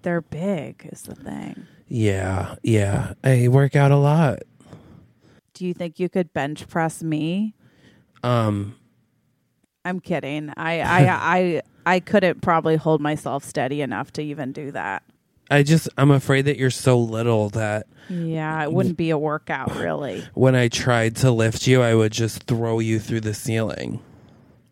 [0.03, 1.67] they're big is the thing.
[1.89, 3.13] Yeah, yeah.
[3.23, 4.41] I work out a lot.
[5.55, 7.55] Do you think you could bench press me?
[8.25, 8.77] Um
[9.85, 10.53] I'm kidding.
[10.57, 11.07] I, I
[11.37, 15.03] I I couldn't probably hold myself steady enough to even do that.
[15.51, 19.75] I just I'm afraid that you're so little that Yeah, it wouldn't be a workout
[19.77, 20.25] really.
[20.35, 24.01] when I tried to lift you, I would just throw you through the ceiling.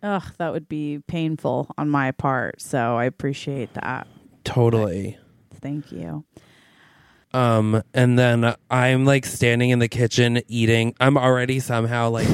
[0.02, 2.62] Ugh, that would be painful on my part.
[2.62, 4.06] So I appreciate that.
[4.44, 5.18] Totally.
[5.61, 6.24] Thank you.
[7.34, 10.94] Um and then I'm like standing in the kitchen eating.
[10.98, 12.28] I'm already somehow like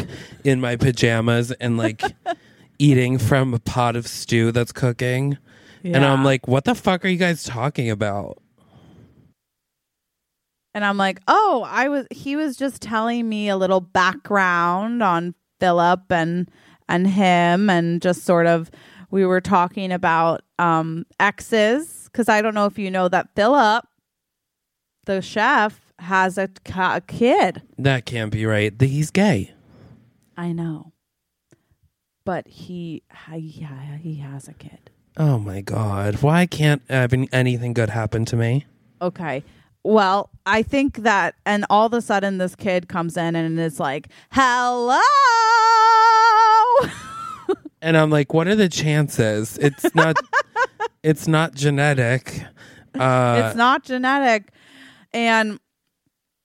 [0.44, 2.02] in my pajamas and like
[2.78, 5.38] eating from a pot of stew that's cooking.
[5.84, 8.42] And I'm like, what the fuck are you guys talking about?
[10.74, 15.34] And I'm like, oh, I was he was just telling me a little background on
[15.60, 16.50] Philip and
[16.88, 18.70] and him and just sort of
[19.10, 23.86] we were talking about um exes because I don't know if you know that Philip,
[25.04, 27.62] the chef, has a, a kid.
[27.78, 28.72] That can't be right.
[28.80, 29.52] He's gay.
[30.36, 30.92] I know.
[32.26, 33.66] But he he,
[34.02, 34.90] he has a kid.
[35.16, 36.16] Oh my god.
[36.22, 38.66] Why can't uh, anything good happen to me?
[39.00, 39.44] Okay.
[39.84, 43.78] Well, I think that, and all of a sudden, this kid comes in and is
[43.80, 45.00] like, "Hello."
[47.82, 49.56] And I'm like, what are the chances?
[49.58, 50.16] It's not
[51.04, 52.42] it's not genetic.
[52.98, 54.50] Uh it's not genetic.
[55.12, 55.60] And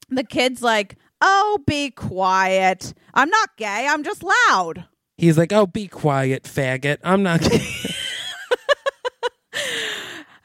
[0.09, 2.93] the kid's like, "Oh, be quiet.
[3.15, 3.88] I'm not gay.
[3.89, 4.86] I'm just loud."
[5.22, 6.97] He's like, "Oh, be quiet, faggot.
[7.03, 7.41] I'm not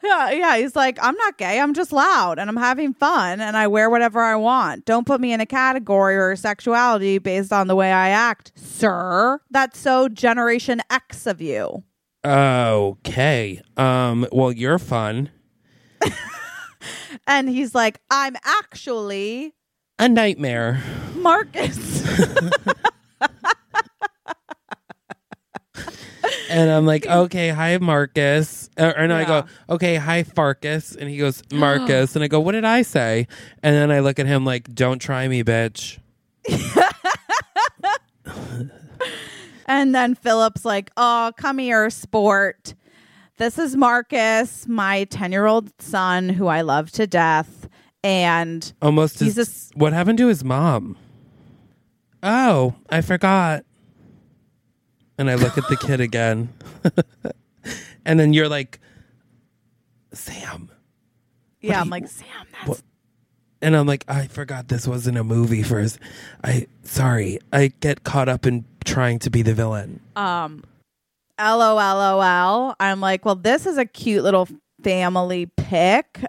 [0.03, 0.57] Yeah, yeah.
[0.57, 1.59] He's like, I'm not gay.
[1.59, 4.85] I'm just loud and I'm having fun and I wear whatever I want.
[4.85, 8.53] Don't put me in a category or a sexuality based on the way I act,
[8.55, 9.41] sir.
[9.51, 11.83] That's so Generation X of you.
[12.25, 13.61] Okay.
[13.75, 15.29] Um well, you're fun.
[17.25, 19.53] And he's like, I'm actually
[19.99, 20.81] A nightmare.
[21.15, 22.05] Marcus.
[26.49, 29.27] And I'm like, "Okay, hi Marcus." And I Yeah.
[29.27, 29.45] go,
[29.75, 33.27] "Okay, hi Farkas." And he goes, "Marcus." and I go, "What did I say?"
[33.63, 35.99] And then I look at him like, "Don't try me, bitch."
[39.67, 42.73] and then Philip's like, Oh, come here, sport.
[43.37, 47.69] This is Marcus, my 10 year old son who I love to death.
[48.03, 50.97] And Almost He's his, a What happened to his mom?
[52.23, 53.63] Oh, I forgot.
[55.17, 56.53] And I look at the kid again.
[58.05, 58.79] and then you're like,
[60.13, 60.69] Sam.
[61.61, 62.81] yeah, I'm you- like, Sam, that's what-
[63.61, 65.99] And I'm like, I forgot this wasn't a movie first.
[66.43, 67.39] I sorry.
[67.51, 69.99] I get caught up in trying to be the villain.
[70.15, 70.63] um
[71.39, 72.73] LOLOL.
[72.79, 74.47] I'm like, well, this is a cute little
[74.83, 76.19] family pic.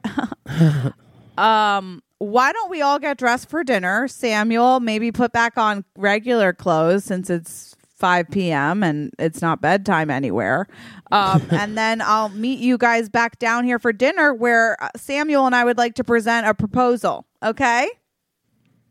[1.39, 4.07] um, why don't we all get dressed for dinner?
[4.09, 8.83] Samuel, maybe put back on regular clothes since it's 5 p.m.
[8.83, 10.67] and it's not bedtime anywhere.
[11.11, 15.47] Um, and then I'll meet you guys back down here for dinner where uh, Samuel
[15.47, 17.27] and I would like to present a proposal.
[17.43, 17.89] Okay.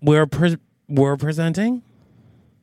[0.02, 1.84] We're pre- we're presenting?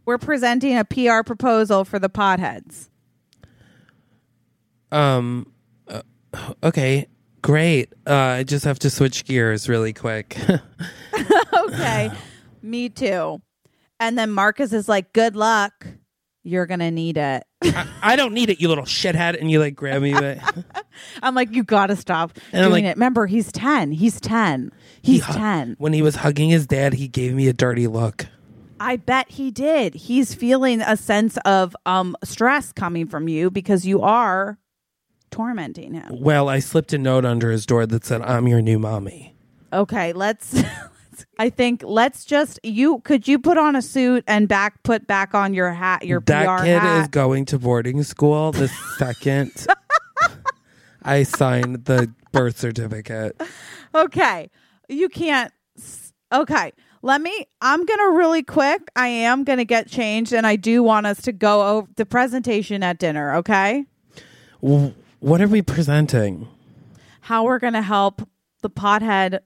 [0.07, 2.89] We're presenting a PR proposal for the potheads.
[4.93, 5.51] Um
[5.89, 6.03] uh,
[6.63, 7.09] okay.
[7.43, 7.93] Great.
[8.07, 10.39] Uh, I just have to switch gears really quick.
[11.53, 12.11] okay.
[12.63, 13.43] Me too.
[14.01, 15.87] And then Marcus is like, good luck.
[16.45, 17.43] You're gonna need it.
[17.63, 19.41] I, I don't need it, you little shithead.
[19.41, 20.39] And you like grab me, but
[21.23, 22.97] I'm like, you gotta stop And I'm doing like- it.
[22.97, 23.91] Remember, he's ten.
[23.93, 24.71] He's ten.
[25.03, 25.75] he He's hu- ten.
[25.79, 28.27] When he was hugging his dad, he gave me a dirty look.
[28.79, 29.95] I bet he did.
[29.95, 34.59] He's feeling a sense of um stress coming from you because you are
[35.31, 36.21] tormenting him.
[36.21, 39.35] Well, I slipped a note under his door that said, I'm your new mommy.
[39.73, 40.63] Okay, let's.
[41.39, 45.35] I think let's just you could you put on a suit and back put back
[45.35, 47.03] on your hat your that PR kid hat.
[47.03, 49.67] is going to boarding school the second
[51.05, 53.41] I signed the birth certificate.
[53.95, 54.51] Okay.
[54.89, 55.53] You can't.
[56.33, 56.73] Okay.
[57.03, 57.47] Let me.
[57.61, 58.91] I'm going to really quick.
[58.97, 62.07] I am going to get changed and I do want us to go over the
[62.07, 63.35] presentation at dinner.
[63.37, 63.85] Okay.
[64.61, 66.49] What are we presenting?
[67.21, 68.27] How we're going to help
[68.63, 69.41] the pothead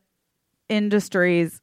[0.69, 1.61] industries.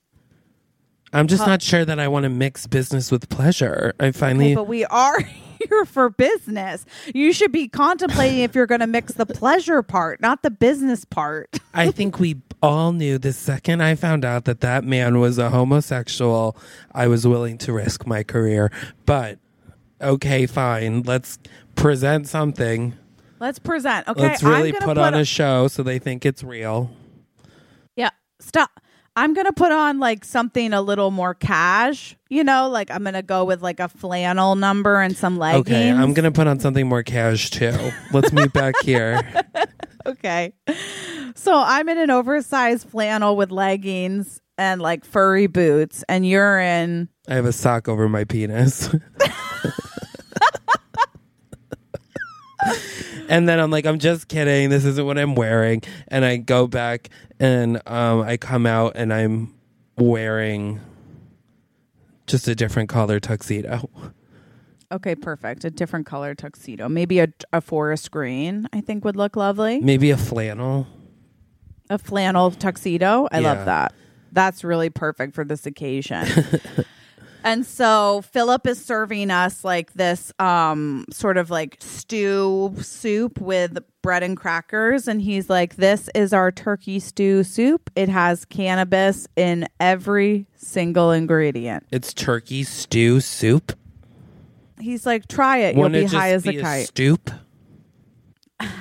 [1.14, 3.94] I'm just not sure that I want to mix business with pleasure.
[4.00, 4.48] I finally.
[4.48, 5.20] Okay, but we are
[5.70, 6.86] here for business.
[7.14, 11.06] You should be contemplating if you're going to mix the pleasure part, not the business
[11.06, 11.58] part.
[11.74, 15.50] I think we all knew the second I found out that that man was a
[15.50, 16.58] homosexual,
[16.92, 18.72] I was willing to risk my career.
[19.06, 19.40] But
[20.02, 21.04] okay, fine.
[21.04, 21.40] Let's
[21.76, 22.94] present something.
[23.40, 24.08] Let's present.
[24.08, 24.22] Okay.
[24.22, 26.90] Let's really gonna put, on a show so they think it's real.
[27.96, 28.82] Yeah, stop.
[29.18, 32.18] I'm gonna put on like something a little more cash.
[32.30, 35.68] You know, like I'm gonna go with like a flannel number and some leggings.
[35.68, 37.92] Okay, I'm gonna put on something more cash too.
[38.12, 39.22] Let's meet back here.
[40.08, 40.54] Okay.
[41.34, 47.10] So I'm in an oversized flannel with leggings and like furry boots, and you're in.
[47.28, 48.94] I have a sock over my penis.
[53.30, 54.70] and then I'm like, I'm just kidding.
[54.70, 55.82] This isn't what I'm wearing.
[56.08, 57.10] And I go back
[57.40, 59.54] and um, I come out and I'm
[59.98, 60.80] wearing
[62.28, 63.90] just a different color tuxedo.
[64.92, 65.66] Okay, perfect.
[65.66, 68.68] A different color tuxedo, maybe a, a forest green.
[68.72, 69.80] I think would look lovely.
[69.80, 70.88] Maybe a flannel.
[71.90, 73.28] A flannel tuxedo.
[73.32, 73.54] I Yeah.
[73.54, 73.94] love that.
[74.32, 76.26] That's really perfect for this occasion.
[77.46, 83.78] and so Philip is serving us like this um sort of like stew soup with
[84.02, 87.90] bread and crackers and he's like this is our turkey stew soup.
[87.96, 91.86] It has cannabis in every single ingredient.
[91.92, 93.78] It's turkey stew soup.
[94.80, 95.78] He's like try it.
[95.78, 96.88] You'll be it high as be a a kite.
[96.88, 97.30] stoop?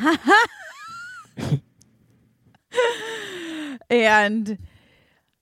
[3.91, 4.59] and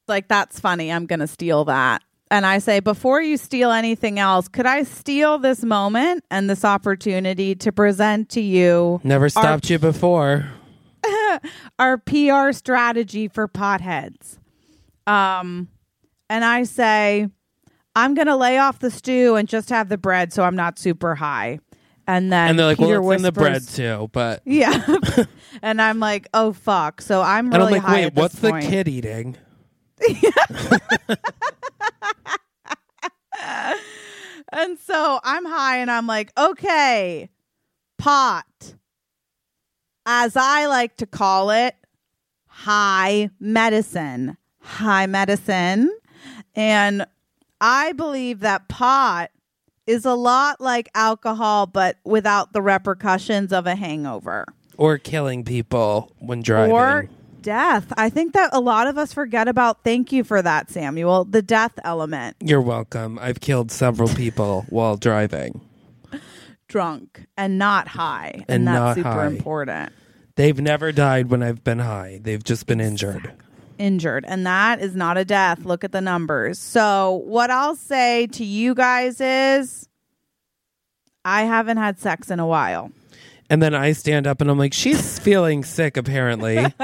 [0.09, 2.03] like that's funny i'm gonna steal that
[2.33, 6.65] and i say before you steal anything else could i steal this moment and this
[6.65, 10.47] opportunity to present to you Never stopped you before.
[11.79, 14.39] our pr strategy for potheads
[15.07, 15.69] um
[16.31, 17.29] and i say
[17.95, 21.15] i'm gonna lay off the stew and just have the bread so i'm not super
[21.15, 21.59] high
[22.07, 24.11] and then And they're like, Peter well, it's in the bread too.
[24.13, 24.85] But yeah
[25.63, 28.53] and i'm like oh fuck so i'm and really I'm like, high wait, what's the
[28.61, 29.37] kid eating?
[34.55, 37.31] And so I'm high and I'm like, okay,
[37.99, 38.75] pot,
[40.05, 41.75] as I like to call it,
[42.49, 45.91] high medicine, high medicine.
[46.55, 47.07] And
[47.63, 49.31] I believe that pot
[49.87, 54.45] is a lot like alcohol, but without the repercussions of a hangover
[54.77, 56.73] Or killing people when driving.
[56.73, 57.09] or
[57.43, 57.93] death.
[57.97, 61.43] I think that a lot of us forget about, thank you for that, Samuel, the
[61.43, 62.37] death element.
[62.41, 63.19] You're welcome.
[63.21, 65.61] I've killed several people while driving.
[66.69, 68.45] drunk and not high.
[68.49, 69.27] And, And that's super high.
[69.27, 69.93] important.
[70.37, 72.19] They've never died when I've been high.
[72.23, 73.33] They've just been injured.
[73.79, 74.25] Injured.
[74.27, 75.65] And that is not a death.
[75.65, 76.59] Look at the numbers.
[76.59, 79.89] So, what I'll say to you guys is
[81.25, 82.91] I haven't had sex in a while.
[83.51, 86.65] And then I stand up and I'm like, she's feeling sick apparently.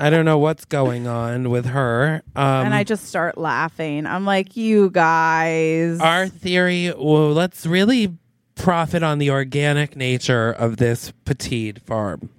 [0.00, 2.22] I don't know what's going on with her.
[2.34, 4.06] Um, and I just start laughing.
[4.06, 6.00] I'm like, you guys.
[6.00, 8.16] our theory, well, let's really
[8.54, 12.30] profit on the organic nature of this petite farm.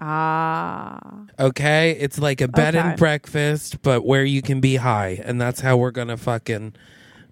[0.00, 0.98] ah.
[1.38, 1.92] Okay?
[1.98, 2.88] It's like a bed Okay.
[2.90, 5.20] and breakfast, but where you can be high.
[5.24, 6.74] And that's how we're going to fucking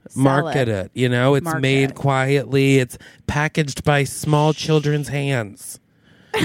[0.08, 0.86] Sell market it.
[0.86, 0.90] it.
[0.94, 1.60] You know, it's Market.
[1.60, 5.78] made quietly, it's packaged by small children's hands.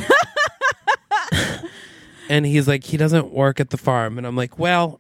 [2.29, 4.17] and he's like, he doesn't work at the farm.
[4.17, 4.99] And I'm like, well,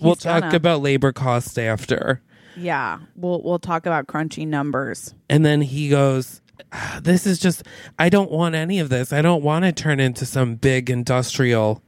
[0.00, 0.56] we'll He's talk gonna.
[0.56, 2.22] about labor costs after.
[2.56, 2.98] Yeah.
[3.14, 5.14] We'll we'll talk about crunchy numbers.
[5.30, 6.40] And then he goes,
[6.72, 7.62] "Ah, This is just,
[7.98, 9.12] I don't want any of this.
[9.12, 11.82] I don't want to turn into some big industrial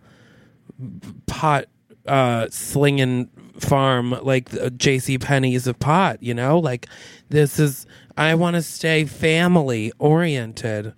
[1.26, 1.66] pot
[2.06, 5.18] uh, slinging farm like the J.C.
[5.18, 6.58] Penney's of pot, you know?
[6.58, 6.86] Like,
[7.28, 10.94] this is, I want to stay family oriented.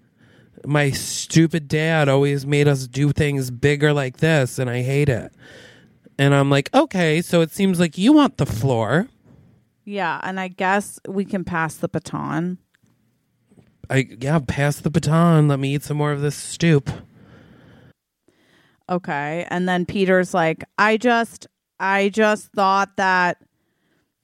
[0.65, 5.33] My stupid dad always made us do things bigger like this, and I hate it.
[6.19, 9.09] And I'm like, okay, so it seems like you want the floor.
[9.85, 12.59] Yeah, and I guess we can pass the baton.
[13.91, 15.49] I yeah, pass the baton.
[15.49, 16.91] Let me eat some more of this stoop.
[18.89, 19.47] Okay.
[19.51, 21.47] And then Peter's like, I just
[21.81, 23.39] I just thought that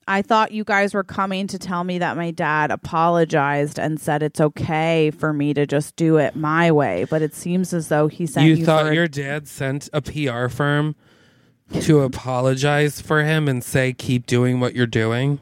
[0.09, 4.23] I thought you guys were coming to tell me that my dad apologized and said
[4.23, 8.07] it's okay for me to just do it my way, but it seems as though
[8.07, 10.95] he sent you, you thought for your dad sent a PR firm
[11.81, 15.39] to apologize for him and say keep doing what you're doing.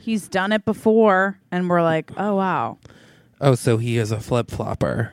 [0.00, 2.78] he's done it before and we're like, "Oh wow.
[3.40, 5.12] Oh, so he is a flip flopper.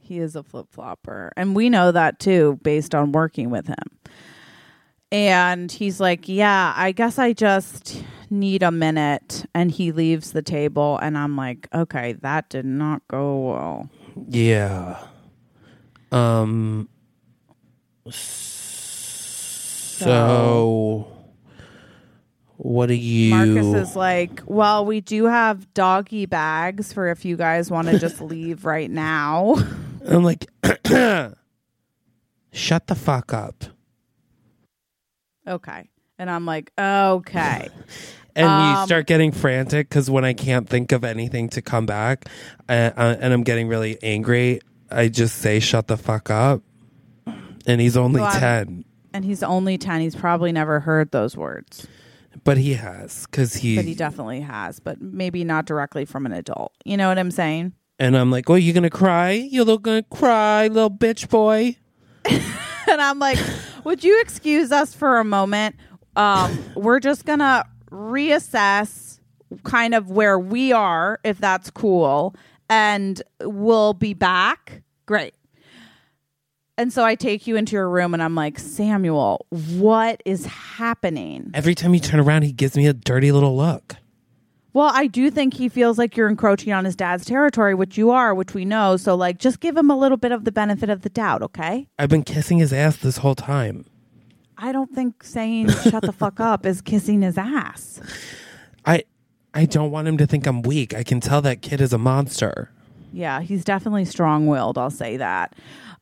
[0.00, 1.32] He is a flip flopper.
[1.38, 3.98] And we know that too, based on working with him.
[5.14, 9.46] And he's like, Yeah, I guess I just need a minute.
[9.54, 10.98] And he leaves the table.
[11.00, 13.88] And I'm like, Okay, that did not go well.
[14.28, 14.98] Yeah.
[16.10, 16.88] Um.
[19.96, 21.06] So,
[22.56, 23.30] what do you?
[23.30, 27.98] Marcus is like, Well, we do have doggy bags for if you guys want to
[28.00, 29.54] just leave right now.
[30.08, 30.46] I'm like,
[32.52, 33.66] shut the fuck up.
[35.46, 35.88] Okay.
[36.18, 37.68] And I'm like, Okay.
[38.36, 41.86] And you Um, start getting frantic because when I can't think of anything to come
[41.86, 42.24] back,
[42.68, 44.58] uh, uh, and I'm getting really angry,
[44.90, 46.60] I just say, "Shut the fuck up."
[47.64, 50.00] And he's only Well, ten, And he's only 10.
[50.00, 51.86] He's probably never heard those words.
[52.42, 53.76] but he has because he.
[53.76, 56.72] but he definitely has, but maybe not directly from an adult.
[56.84, 57.72] You know what I'm saying?
[58.00, 59.30] and I'm like, "Oh, you're gonna cry?
[59.30, 61.76] You little gonna cry, little bitch boy?"
[62.90, 63.38] And I'm like,
[63.84, 65.76] would you excuse us for a moment?
[66.16, 69.20] Um, we're just gonna reassess
[69.62, 72.34] kind of where we are, if that's cool,
[72.68, 74.82] and we'll be back.
[75.06, 75.34] Great.
[76.76, 81.50] And so I take you into your room and I'm like, Samuel, what is happening?
[81.54, 83.96] Every time you turn around, he gives me a dirty little look.
[84.74, 88.10] Well, I do think he feels like you're encroaching on his dad's territory, which you
[88.10, 88.96] are, which we know.
[88.96, 91.86] So, like, just give him a little bit of the benefit of the doubt, okay?
[91.96, 93.86] I've been kissing his ass this whole time.
[94.58, 98.00] I don't think saying shut the fuck up is kissing his ass.
[98.84, 99.04] I
[99.52, 100.94] I don't want him to think I'm weak.
[100.94, 102.70] I can tell that kid is a monster.
[103.12, 104.76] Yeah, he's definitely strong willed.
[104.76, 105.54] I'll say that.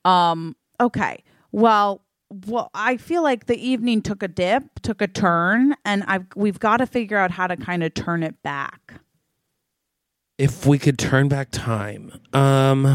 [0.04, 1.22] Um, okay.
[1.50, 2.02] Well,
[2.47, 6.59] well, I feel like the evening took a dip, took a turn, and I've we've
[6.59, 8.95] got to figure out how to kind of turn it back.
[10.39, 12.87] If we could turn back time, um,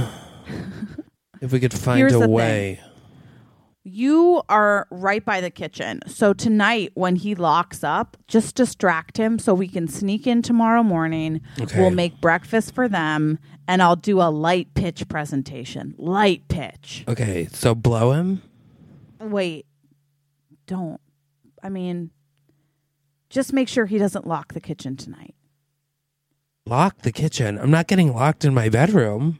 [1.41, 2.31] if we could find Here's a thing.
[2.31, 2.81] way.
[3.83, 6.01] You are right by the kitchen.
[6.07, 10.83] So tonight, when he locks up, just distract him so we can sneak in tomorrow
[10.83, 11.39] morning.
[11.61, 11.79] Okay.
[11.79, 15.95] We'll make breakfast for them, and I'll do a light pitch presentation.
[15.97, 17.05] Light pitch.
[17.07, 18.41] Okay, so blow him.
[19.19, 19.65] Wait,
[20.65, 21.01] don't.
[21.63, 22.11] I mean,
[23.29, 25.35] just make sure he doesn't lock the kitchen tonight.
[26.65, 27.57] Lock the kitchen.
[27.57, 29.39] I'm not getting locked in my bedroom.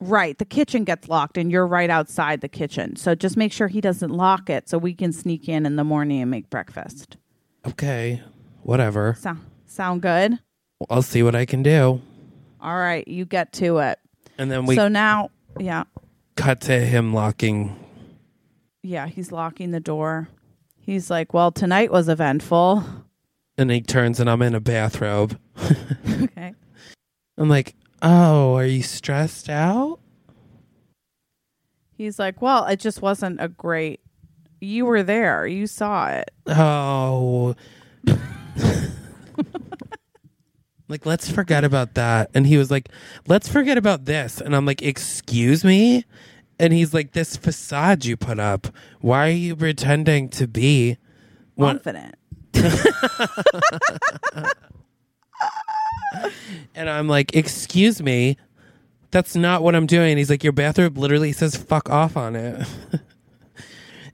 [0.00, 0.36] Right.
[0.38, 2.96] The kitchen gets locked, and you're right outside the kitchen.
[2.96, 5.84] So just make sure he doesn't lock it so we can sneak in in the
[5.84, 7.16] morning and make breakfast.
[7.66, 8.20] Okay,
[8.62, 9.16] whatever.
[9.20, 9.36] So,
[9.66, 10.38] sound good?
[10.90, 12.00] I'll see what I can do.
[12.60, 13.06] All right.
[13.06, 13.98] You get to it.
[14.38, 15.84] And then we so now, yeah.
[16.36, 17.76] Cut to him locking.
[18.82, 19.06] Yeah.
[19.06, 20.28] He's locking the door.
[20.78, 22.84] He's like, well, tonight was eventful.
[23.56, 25.38] And he turns and I'm in a bathrobe.
[26.22, 26.54] okay.
[27.38, 30.00] I'm like, oh, are you stressed out?
[31.96, 34.00] He's like, well, it just wasn't a great.
[34.60, 35.46] You were there.
[35.46, 36.30] You saw it.
[36.46, 37.54] Oh.
[40.92, 42.30] like, let's forget about that.
[42.34, 42.88] And he was like,
[43.26, 44.40] let's forget about this.
[44.40, 46.04] And I'm like, excuse me?
[46.60, 48.68] And he's like, this facade you put up,
[49.00, 50.98] why are you pretending to be
[51.56, 51.80] one?
[51.80, 52.14] Confident.
[56.74, 58.36] And I'm like, excuse me,
[59.10, 60.16] that's not what I'm doing.
[60.16, 62.66] He's like, your bathrobe literally says fuck off on it.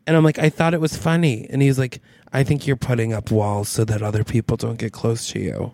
[0.07, 1.47] and I'm like, I thought it was funny.
[1.49, 2.01] And he's like,
[2.33, 5.72] I think you're putting up walls so that other people don't get close to you.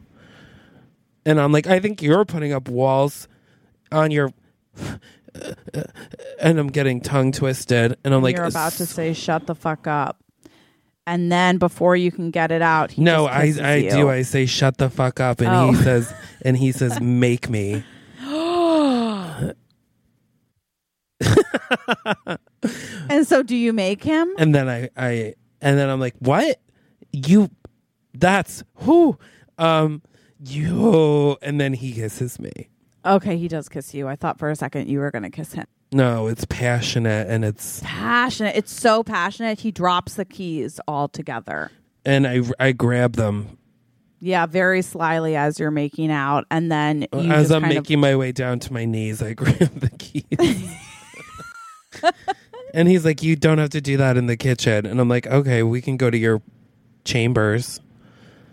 [1.27, 3.29] And I'm like, I think you're putting up walls
[3.91, 4.31] on your.
[6.41, 7.97] and I'm getting tongue twisted.
[8.05, 10.19] And I'm like, You're about to say, shut the fuck up.
[11.07, 13.91] And then before you can get it out, he no, just I kisses I you.
[13.91, 14.09] do.
[14.11, 15.71] I say shut the fuck up, and Oh.
[15.73, 17.85] he says, and he says, make me.
[23.09, 24.33] and so, do you make him?
[24.39, 26.61] And then I, I, and then I'm like, what?
[27.13, 27.51] You,
[28.15, 29.19] that's who?
[29.59, 30.03] Um,
[30.47, 32.69] you and then he kisses me.
[33.07, 34.09] Okay, he does kiss you.
[34.09, 35.67] I thought for a second you were going to kiss him.
[35.93, 38.57] No, it's passionate and it's Passionate.
[38.57, 39.61] It's so passionate.
[39.61, 41.71] He drops the keys altogether.
[42.05, 43.59] and I I grab them
[44.21, 48.01] Yeah, very slyly as you're making out, and then you as just I'm kind making
[48.01, 49.23] my way down to my knees.
[49.23, 50.75] I grab the keys.
[52.73, 55.27] and he's like, "You don't have to do that in the kitchen." And I'm like,
[55.27, 56.43] "Okay, we can go to your
[57.05, 57.81] chambers."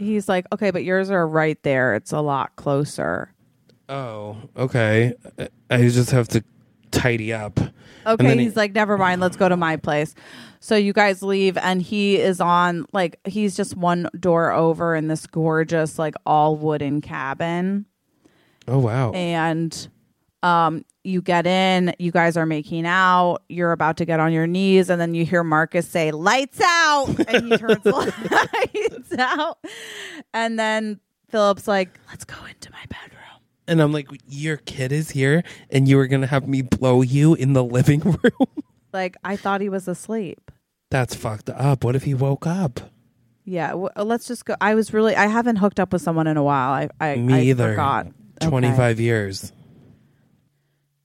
[0.01, 1.93] He's like, okay, but yours are right there.
[1.95, 3.33] It's a lot closer.
[3.87, 5.13] Oh, okay.
[5.69, 6.43] I just have to
[6.91, 7.59] tidy up.
[8.05, 9.21] Okay, then he- he's like, never mind.
[9.21, 10.15] Let's go to my place.
[10.59, 15.07] So you guys leave, and he is on like he's just one door over in
[15.07, 17.85] this gorgeous like all wooden cabin.
[18.67, 19.11] Oh wow.
[19.11, 19.87] and
[20.43, 24.45] um you get in you guys are making out you're about to get on your
[24.47, 29.57] knees and then you hear marcus say lights out and he turns lights out
[30.33, 33.17] and then philip's like let's go into my bedroom
[33.67, 37.01] And I'm like, "Your kid is here and you were going to have me blow
[37.01, 38.47] you in the living room?"
[38.93, 40.51] like i thought he was asleep
[40.89, 41.83] That's fucked up.
[41.83, 42.81] What if he woke up?
[43.45, 46.37] yeah w- let's just go i was really i haven't hooked up with someone in
[46.37, 47.69] a while i i, Me I either.
[47.71, 48.07] forgot
[48.41, 48.49] Okay.
[48.49, 49.51] 25 years.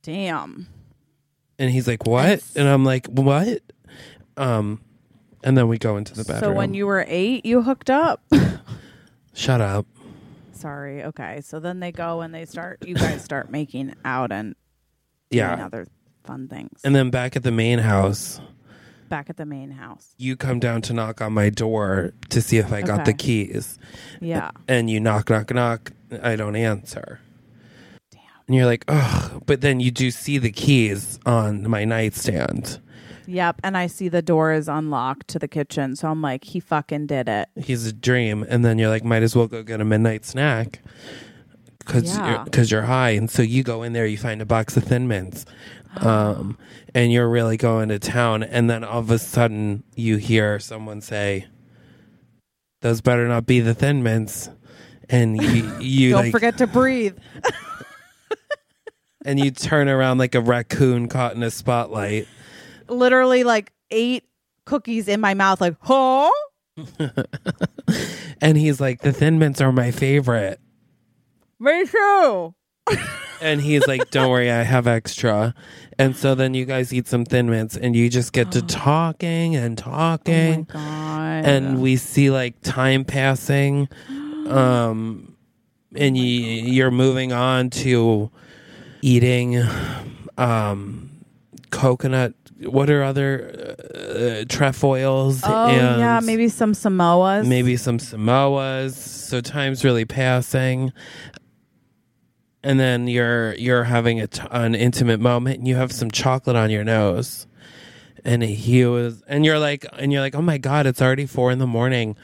[0.06, 0.66] Damn
[1.58, 3.60] And he's like, "What?" That's- And I'm like, "What?"
[4.36, 4.80] Um
[5.44, 6.40] and then we go into the bedroom.
[6.40, 8.22] so when you were eight you hooked up
[9.34, 9.86] Shut up.
[10.52, 14.54] sorry okay so then they go and they start you guys start making out and
[15.30, 15.64] doing Yeah.
[15.66, 15.86] other
[16.24, 18.40] fun things And then back at the main house,
[19.08, 20.14] back at the main house.
[20.18, 23.78] you come down to knock on my door to see if I got the keys.
[24.20, 24.50] Yeah.
[24.66, 25.92] And you knock, knock, knock.
[26.22, 27.20] I don't answer.
[28.46, 32.80] And you're like, oh, but then you do see the keys on my nightstand.
[33.26, 33.60] Yep.
[33.64, 35.96] And I see the door is unlocked to the kitchen.
[35.96, 37.48] So I'm like, he fucking did it.
[37.56, 38.46] He's a dream.
[38.48, 40.80] And then you're like, might as well go get a midnight snack
[41.80, 42.36] because Yeah.
[42.36, 43.10] you're, 'cause you're high.
[43.10, 45.44] And so you go in there, you find a box of Thin Mints.
[45.96, 46.56] Um,
[46.94, 48.44] and you're really going to town.
[48.44, 51.46] And then all of a sudden you hear someone say,
[52.82, 54.50] those better not be the Thin Mints.
[55.08, 57.16] And you, you Don't like, forget to breathe.
[59.26, 62.26] and you turn around like a raccoon caught in a spotlight.
[62.88, 64.24] Literally like eight
[64.64, 66.30] cookies in my mouth, like, huh?
[68.40, 70.60] And he's like, the Thin Mints are my favorite.
[71.58, 72.54] Me too.
[73.40, 75.54] And he's like, don't worry, I have extra.
[75.98, 79.56] And so then you guys eat some Thin Mints and you just get to talking
[79.56, 80.64] and Oh my talking.
[80.64, 81.44] God.
[81.46, 83.88] and we see like time passing.
[84.46, 85.34] Um,
[85.96, 88.30] and you, you're moving on to
[89.06, 89.62] eating
[90.36, 91.10] um,
[91.70, 92.34] coconut.
[92.60, 95.42] What are other uh, trefoils?
[95.44, 96.20] oh, and yeah.
[96.22, 97.46] Maybe some Samoas.
[97.46, 98.94] maybe some Samoas.
[98.94, 100.92] So time's really passing.
[102.64, 106.56] And then you're you're having a t- an intimate moment, and you have some chocolate
[106.56, 107.46] on your nose,
[108.24, 111.52] and he was, and you're like, and you're like, oh my god, it's already four
[111.52, 112.16] in the morning.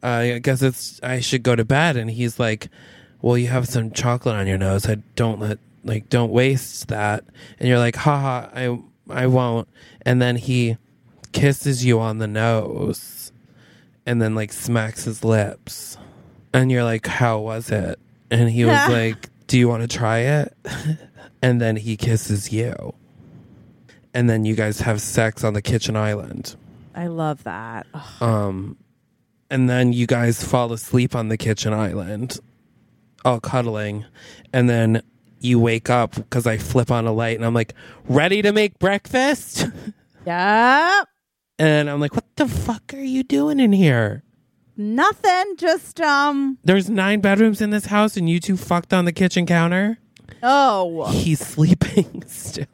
[0.00, 1.96] Uh, I guess it's I should go to bed.
[1.96, 2.68] And he's like,
[3.20, 4.88] well, you have some chocolate on your nose.
[4.88, 7.24] I don't let like don't waste that.
[7.58, 8.78] And you're like, haha, I
[9.08, 9.68] I won't.
[10.02, 10.76] And then he
[11.32, 13.32] kisses you on the nose
[14.06, 15.96] and then like smacks his lips.
[16.52, 17.98] And you're like, How was it?
[18.30, 20.56] And he was like, Do you want to try it?
[21.42, 22.94] and then he kisses you.
[24.12, 26.56] And then you guys have sex on the kitchen island.
[26.94, 27.86] I love that.
[27.94, 28.22] Ugh.
[28.22, 28.76] Um
[29.52, 32.38] and then you guys fall asleep on the kitchen island,
[33.24, 34.04] all cuddling.
[34.52, 35.02] And then
[35.40, 37.74] you wake up because I flip on a light and I'm like,
[38.08, 39.66] ready to make breakfast?
[40.26, 41.08] Yep.
[41.58, 44.22] and I'm like, what the fuck are you doing in here?
[44.76, 45.54] Nothing.
[45.56, 49.46] Just, um, There's nine bedrooms in this house and you two fucked on the kitchen
[49.46, 49.98] counter?
[50.42, 51.10] oh.
[51.10, 52.66] He's sleeping still.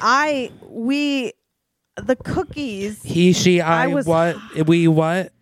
[0.00, 1.32] I, we,
[1.96, 3.02] the cookies.
[3.02, 4.36] he, she, I, I was- what?
[4.66, 5.32] We, what?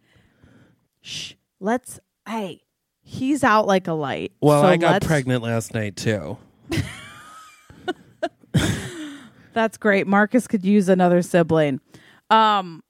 [1.02, 1.32] Shh.
[1.60, 1.98] Let's,
[2.28, 2.62] hey,
[3.08, 4.32] he's out like a light.
[4.40, 6.36] Well, So I got let's- pregnant last night too.
[9.54, 10.06] That's great.
[10.06, 11.80] Marcus could use another sibling.
[12.30, 12.82] Um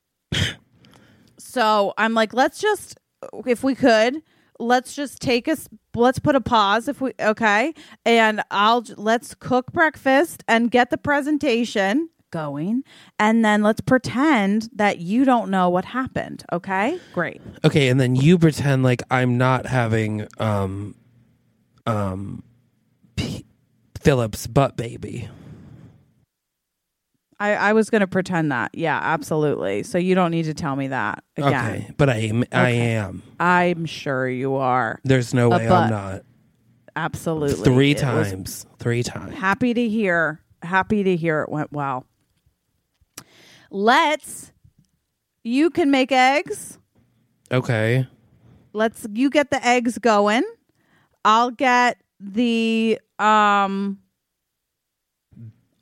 [1.39, 2.99] so I'm like, let's just
[3.47, 4.21] if we could,
[4.59, 7.73] let's just take us let's put a pause if we okay
[8.05, 12.82] and I'll let's cook breakfast and get the presentation going
[13.18, 17.01] and then let's pretend that you don't know what happened, okay?
[17.14, 17.41] Great.
[17.64, 20.95] Okay, and then you pretend like I'm not having um
[21.87, 22.43] um
[23.16, 23.47] P-
[24.03, 25.28] Philip's butt baby.
[27.39, 28.70] I, I was going to pretend that.
[28.74, 29.82] Yeah, absolutely.
[29.82, 31.53] So you don't need to tell me that again.
[31.55, 32.45] Okay, but I am.
[32.51, 32.91] I Okay.
[32.93, 33.22] am.
[33.39, 35.01] I'm sure you are.
[35.05, 36.22] There's no way but- I'm not.
[36.99, 37.62] Absolutely.
[37.64, 38.66] Three It was times.
[38.78, 39.34] Three times.
[39.34, 40.41] happy to hear.
[40.62, 42.07] Happy to hear it went well.
[43.77, 44.53] Let's.
[45.45, 46.79] You can make eggs.
[47.53, 48.09] Okay.
[48.72, 49.07] Let's.
[49.12, 50.45] You get the eggs going.
[51.27, 53.99] I'll get the um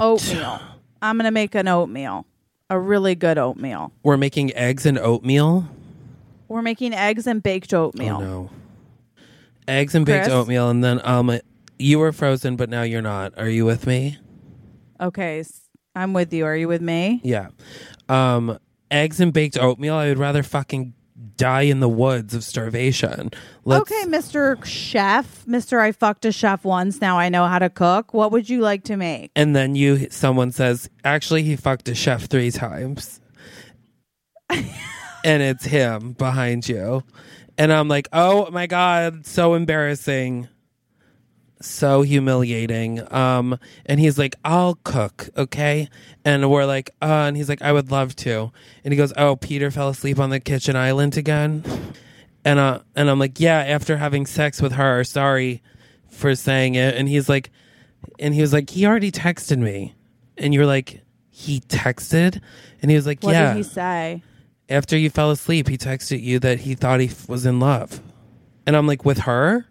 [0.01, 0.61] oatmeal.
[1.03, 2.26] I'm gonna make an oatmeal.
[2.68, 3.92] A really good oatmeal.
[4.03, 5.68] We're making eggs and oatmeal.
[6.49, 8.16] We're making eggs and baked oatmeal.
[8.16, 8.51] Oh no.
[9.68, 10.34] Eggs and baked Chris?
[10.34, 11.38] oatmeal, and then um,
[11.78, 13.38] you were frozen, but now you're not.
[13.38, 14.18] Are you with me?
[15.01, 15.63] Okay, s-
[15.95, 16.45] I'm with you.
[16.47, 17.20] Are you with me?
[17.22, 17.49] Yeah.
[18.09, 18.59] Um,
[18.90, 19.95] eggs and baked oatmeal.
[19.95, 20.95] I would rather fucking
[21.36, 23.30] die in the woods of starvation.
[23.64, 24.62] Let's, okay, Mr.
[24.64, 25.45] Chef.
[25.47, 25.80] Mr.
[25.80, 27.01] I fucked a chef once.
[27.01, 28.14] Now I know how to cook.
[28.14, 29.30] What would you like to make?
[29.34, 33.20] And then you, someone says, actually, he fucked a chef three times,
[34.51, 37.03] and it's him behind you,
[37.59, 40.49] and I'm like, oh my god, so embarrassing.
[41.64, 43.10] So humiliating.
[43.12, 45.88] Um, and he's like, I'll cook, okay?
[46.24, 48.52] And we're like, uh, and he's like, I would love to.
[48.84, 51.64] And he goes, Oh, Peter fell asleep on the kitchen island again.
[52.44, 55.04] And uh, and I'm like, Yeah, after having sex with her.
[55.04, 55.62] Sorry
[56.10, 56.94] for saying it.
[56.96, 57.50] And he's like,
[58.18, 59.94] and he was like, he already texted me.
[60.36, 62.40] And you're like, he texted?
[62.82, 63.54] And he was like, What yeah.
[63.54, 64.22] did he say?
[64.68, 68.00] After you fell asleep, he texted you that he thought he f- was in love.
[68.66, 69.66] And I'm like, with her?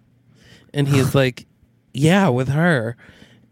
[0.73, 1.45] And he's like,
[1.93, 2.97] yeah, with her.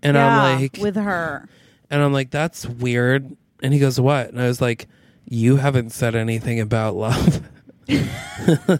[0.03, 1.47] And yeah, I'm like, with her.
[1.89, 3.35] and I'm like, that's weird.
[3.61, 4.29] And he goes, what?
[4.29, 4.87] And I was like,
[5.25, 7.41] you haven't said anything about love.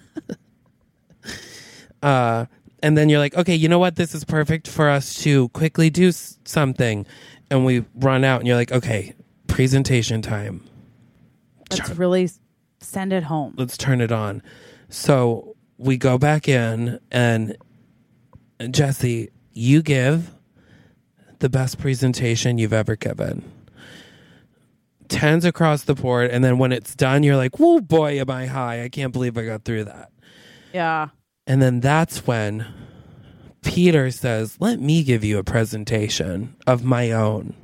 [2.02, 2.46] uh,
[2.84, 3.96] and then you're like, okay, you know what?
[3.96, 7.06] This is perfect for us to quickly do s- something.
[7.50, 9.14] And we run out, and you're like, okay,
[9.48, 10.64] presentation time.
[11.70, 12.40] Let's really s-
[12.80, 13.54] send it home.
[13.58, 14.42] Let's turn it on.
[14.90, 17.56] So we go back in, and
[18.72, 19.30] Jessie,
[19.62, 20.32] you give
[21.40, 23.50] the best presentation you've ever given.
[25.08, 28.46] Tens across the board, and then when it's done, you're like, "Whoa, boy, am I
[28.46, 28.84] high!
[28.84, 30.12] I can't believe I got through that."
[30.74, 31.10] Yeah.
[31.48, 32.66] And then that's when
[33.62, 37.56] Peter says, Let me give you a presentation of my own.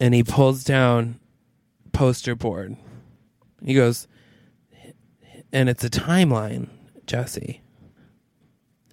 [0.00, 1.18] And he pulls down
[1.92, 2.76] poster board.
[3.64, 4.06] He goes,
[5.52, 6.68] and it's a timeline,
[7.06, 7.62] Jessie.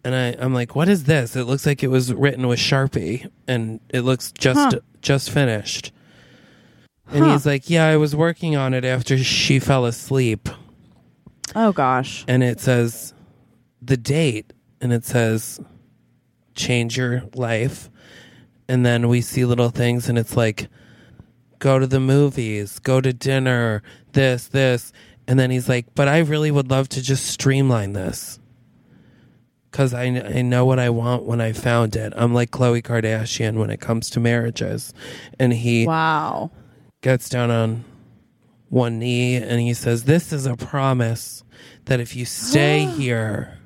[0.06, 1.36] And I, I'm like, what is this?
[1.36, 4.80] It looks like it was written with Sharpie and it looks just Huh.
[5.02, 5.92] just finished.
[7.12, 7.32] And Huh.
[7.34, 10.48] he's like, Yeah, I was working on it after she fell asleep
[11.56, 12.24] Oh gosh.
[12.28, 13.14] and it says
[13.82, 15.60] the date and it says
[16.54, 17.90] change your life
[18.68, 20.68] and then we see little things and it's like
[21.60, 23.84] go to the movies go to dinner
[24.14, 24.92] this this
[25.28, 28.40] and then he's like but i really would love to just streamline this
[29.76, 33.58] because I, I know what i want when i found it i'm like Khloe Kardashian
[33.58, 34.94] when it comes to marriages
[35.38, 36.50] and he Wow.
[37.02, 37.84] gets down on
[38.70, 41.44] one knee and he says, This is a promise
[41.86, 43.58] that if you stay here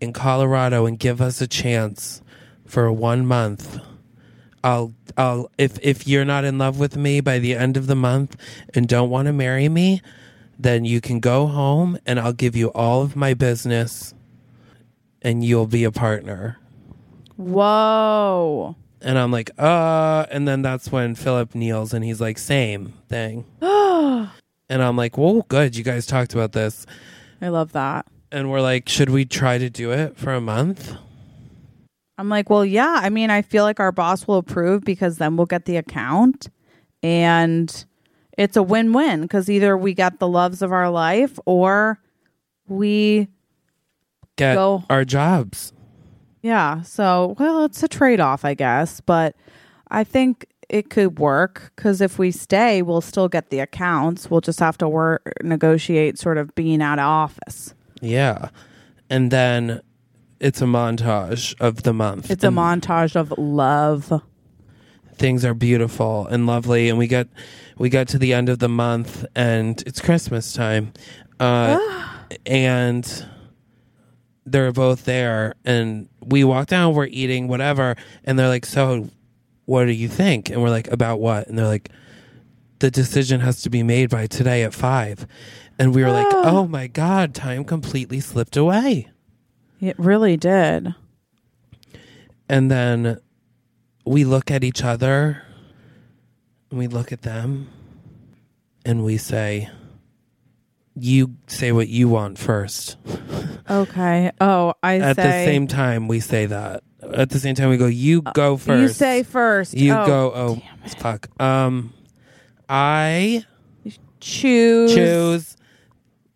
[0.00, 2.20] in Colorado and give us a chance
[2.66, 3.78] for one month,
[4.64, 7.96] I'll I'll if if you're not in love with me by the end of the
[7.96, 8.36] month
[8.74, 10.02] and don't want to marry me,
[10.58, 14.14] then you can go home and I'll give you all of my business
[15.22, 16.58] and you'll be a partner.
[17.36, 18.76] Whoa.
[19.00, 23.44] And I'm like, uh, and then that's when Philip kneels and he's like, same thing.
[23.60, 24.30] and
[24.68, 25.76] I'm like, well, good.
[25.76, 26.86] You guys talked about this.
[27.40, 28.06] I love that.
[28.30, 30.94] And we're like, should we try to do it for a month?
[32.16, 33.00] I'm like, well, yeah.
[33.02, 36.48] I mean, I feel like our boss will approve because then we'll get the account
[37.02, 37.84] and
[38.38, 41.98] it's a win win because either we get the loves of our life or
[42.68, 43.28] we,
[44.36, 44.84] Get Go.
[44.88, 45.72] our jobs.
[46.42, 46.82] yeah.
[46.82, 49.00] So, well, it's a trade off, I guess.
[49.00, 49.36] But
[49.90, 54.30] I think it could work because if we stay, we'll still get the accounts.
[54.30, 57.74] We'll just have to work, negotiate sort of being out of office.
[58.00, 58.48] Yeah.
[59.10, 59.82] And then
[60.40, 62.30] it's a montage of the month.
[62.30, 64.22] It's a montage of love.
[65.16, 66.88] Things are beautiful and lovely.
[66.88, 67.28] And we get,
[67.76, 70.94] we get to the end of the month and it's Christmas time.
[71.38, 71.78] Uh,
[72.46, 73.26] and
[74.44, 79.08] they're both there and we walk down we're eating whatever and they're like so
[79.64, 80.50] what do you think?
[80.50, 81.48] And we're like about what?
[81.48, 81.90] And they're like
[82.80, 85.26] the decision has to be made by today at five.
[85.78, 86.42] And we were like ah.
[86.44, 89.08] oh my god time completely slipped away.
[89.80, 90.94] It really did.
[92.48, 93.18] and then
[94.04, 95.42] we look at each other
[96.70, 97.68] and we look at them
[98.84, 99.70] and we say,
[100.94, 102.96] You say what you want first.
[103.70, 104.30] Okay.
[104.40, 106.82] Oh, I At say the same time, we say that.
[107.14, 108.80] At the same time, we go, You go first.
[108.82, 109.74] You say first.
[109.74, 110.32] You Oh, go.
[110.34, 110.62] Oh,
[110.98, 111.28] fuck.
[111.40, 111.92] Um,
[112.68, 113.44] I
[114.20, 114.94] Choose.
[114.94, 115.56] choose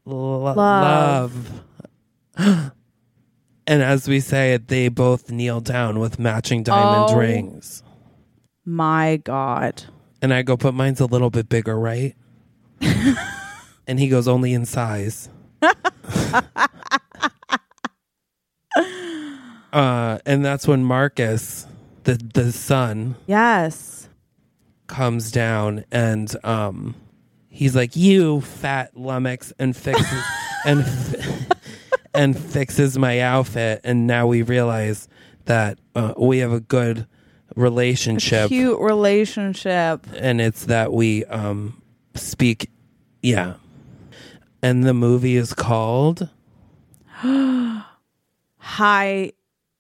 [0.05, 1.62] lo- love.
[2.37, 2.73] and
[3.69, 7.16] as we say it, they both kneel down with matching diamond Oh.
[7.16, 7.83] rings.
[8.65, 9.85] My God.
[10.23, 12.16] And I go, but mine's a little bit bigger, right?
[13.87, 15.29] and he goes, only in size.
[19.73, 21.67] uh, and that's when Marcus,
[22.05, 24.09] the the son, Yes.
[24.87, 26.95] comes down and um,
[27.49, 30.23] he's like, "You fat lummox," and fixes
[30.67, 31.47] and f-
[32.15, 33.81] and fixes my outfit.
[33.85, 35.09] And now we realize
[35.47, 37.07] that uh, we have a good
[37.55, 40.07] relationship Cute relationship.
[40.17, 41.81] and it's that we um
[42.15, 42.69] speak
[43.23, 43.55] yeah
[44.67, 46.29] and the movie is called
[48.59, 49.33] High,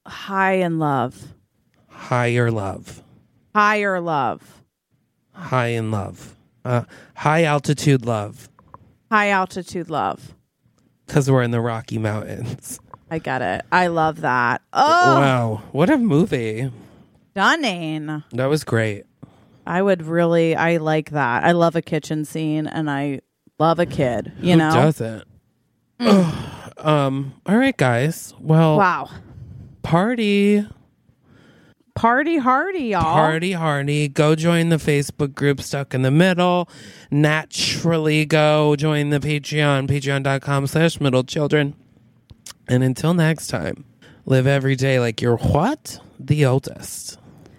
[0.06, 1.34] high in love.
[1.88, 3.02] higher love
[3.54, 4.62] Higher love.
[5.32, 6.34] high in love
[6.64, 6.84] uh
[7.16, 8.48] high altitude love
[9.10, 10.34] High altitude love.
[11.06, 13.64] because we're in the rocky mountains I get it.
[13.70, 14.62] I love that.
[14.72, 16.70] Oh, wow what a movie
[17.32, 18.22] stunning.
[18.32, 19.04] that was great
[19.68, 21.42] I would really, I like that.
[21.42, 23.18] I love a kitchen scene and I
[23.58, 24.70] love a kid, you Who know?
[24.70, 25.24] doesn't
[26.00, 26.52] Ugh.
[26.78, 29.10] um all right guys well Wow.
[29.82, 30.66] party
[31.94, 33.00] Party hardy, y'all.
[33.14, 34.06] Party hardy.
[34.08, 36.68] Go join the Facebook group Stuck in the Middle.
[37.10, 41.74] Naturally go join the Patreon, patreon.com slash middle children.
[42.68, 43.86] And until next time,
[44.26, 45.98] live every day like you're what?
[46.20, 47.16] The oldest.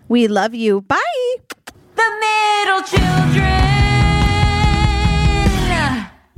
[0.08, 0.82] We love you.
[0.82, 1.00] Bye.
[1.96, 3.87] The middle children.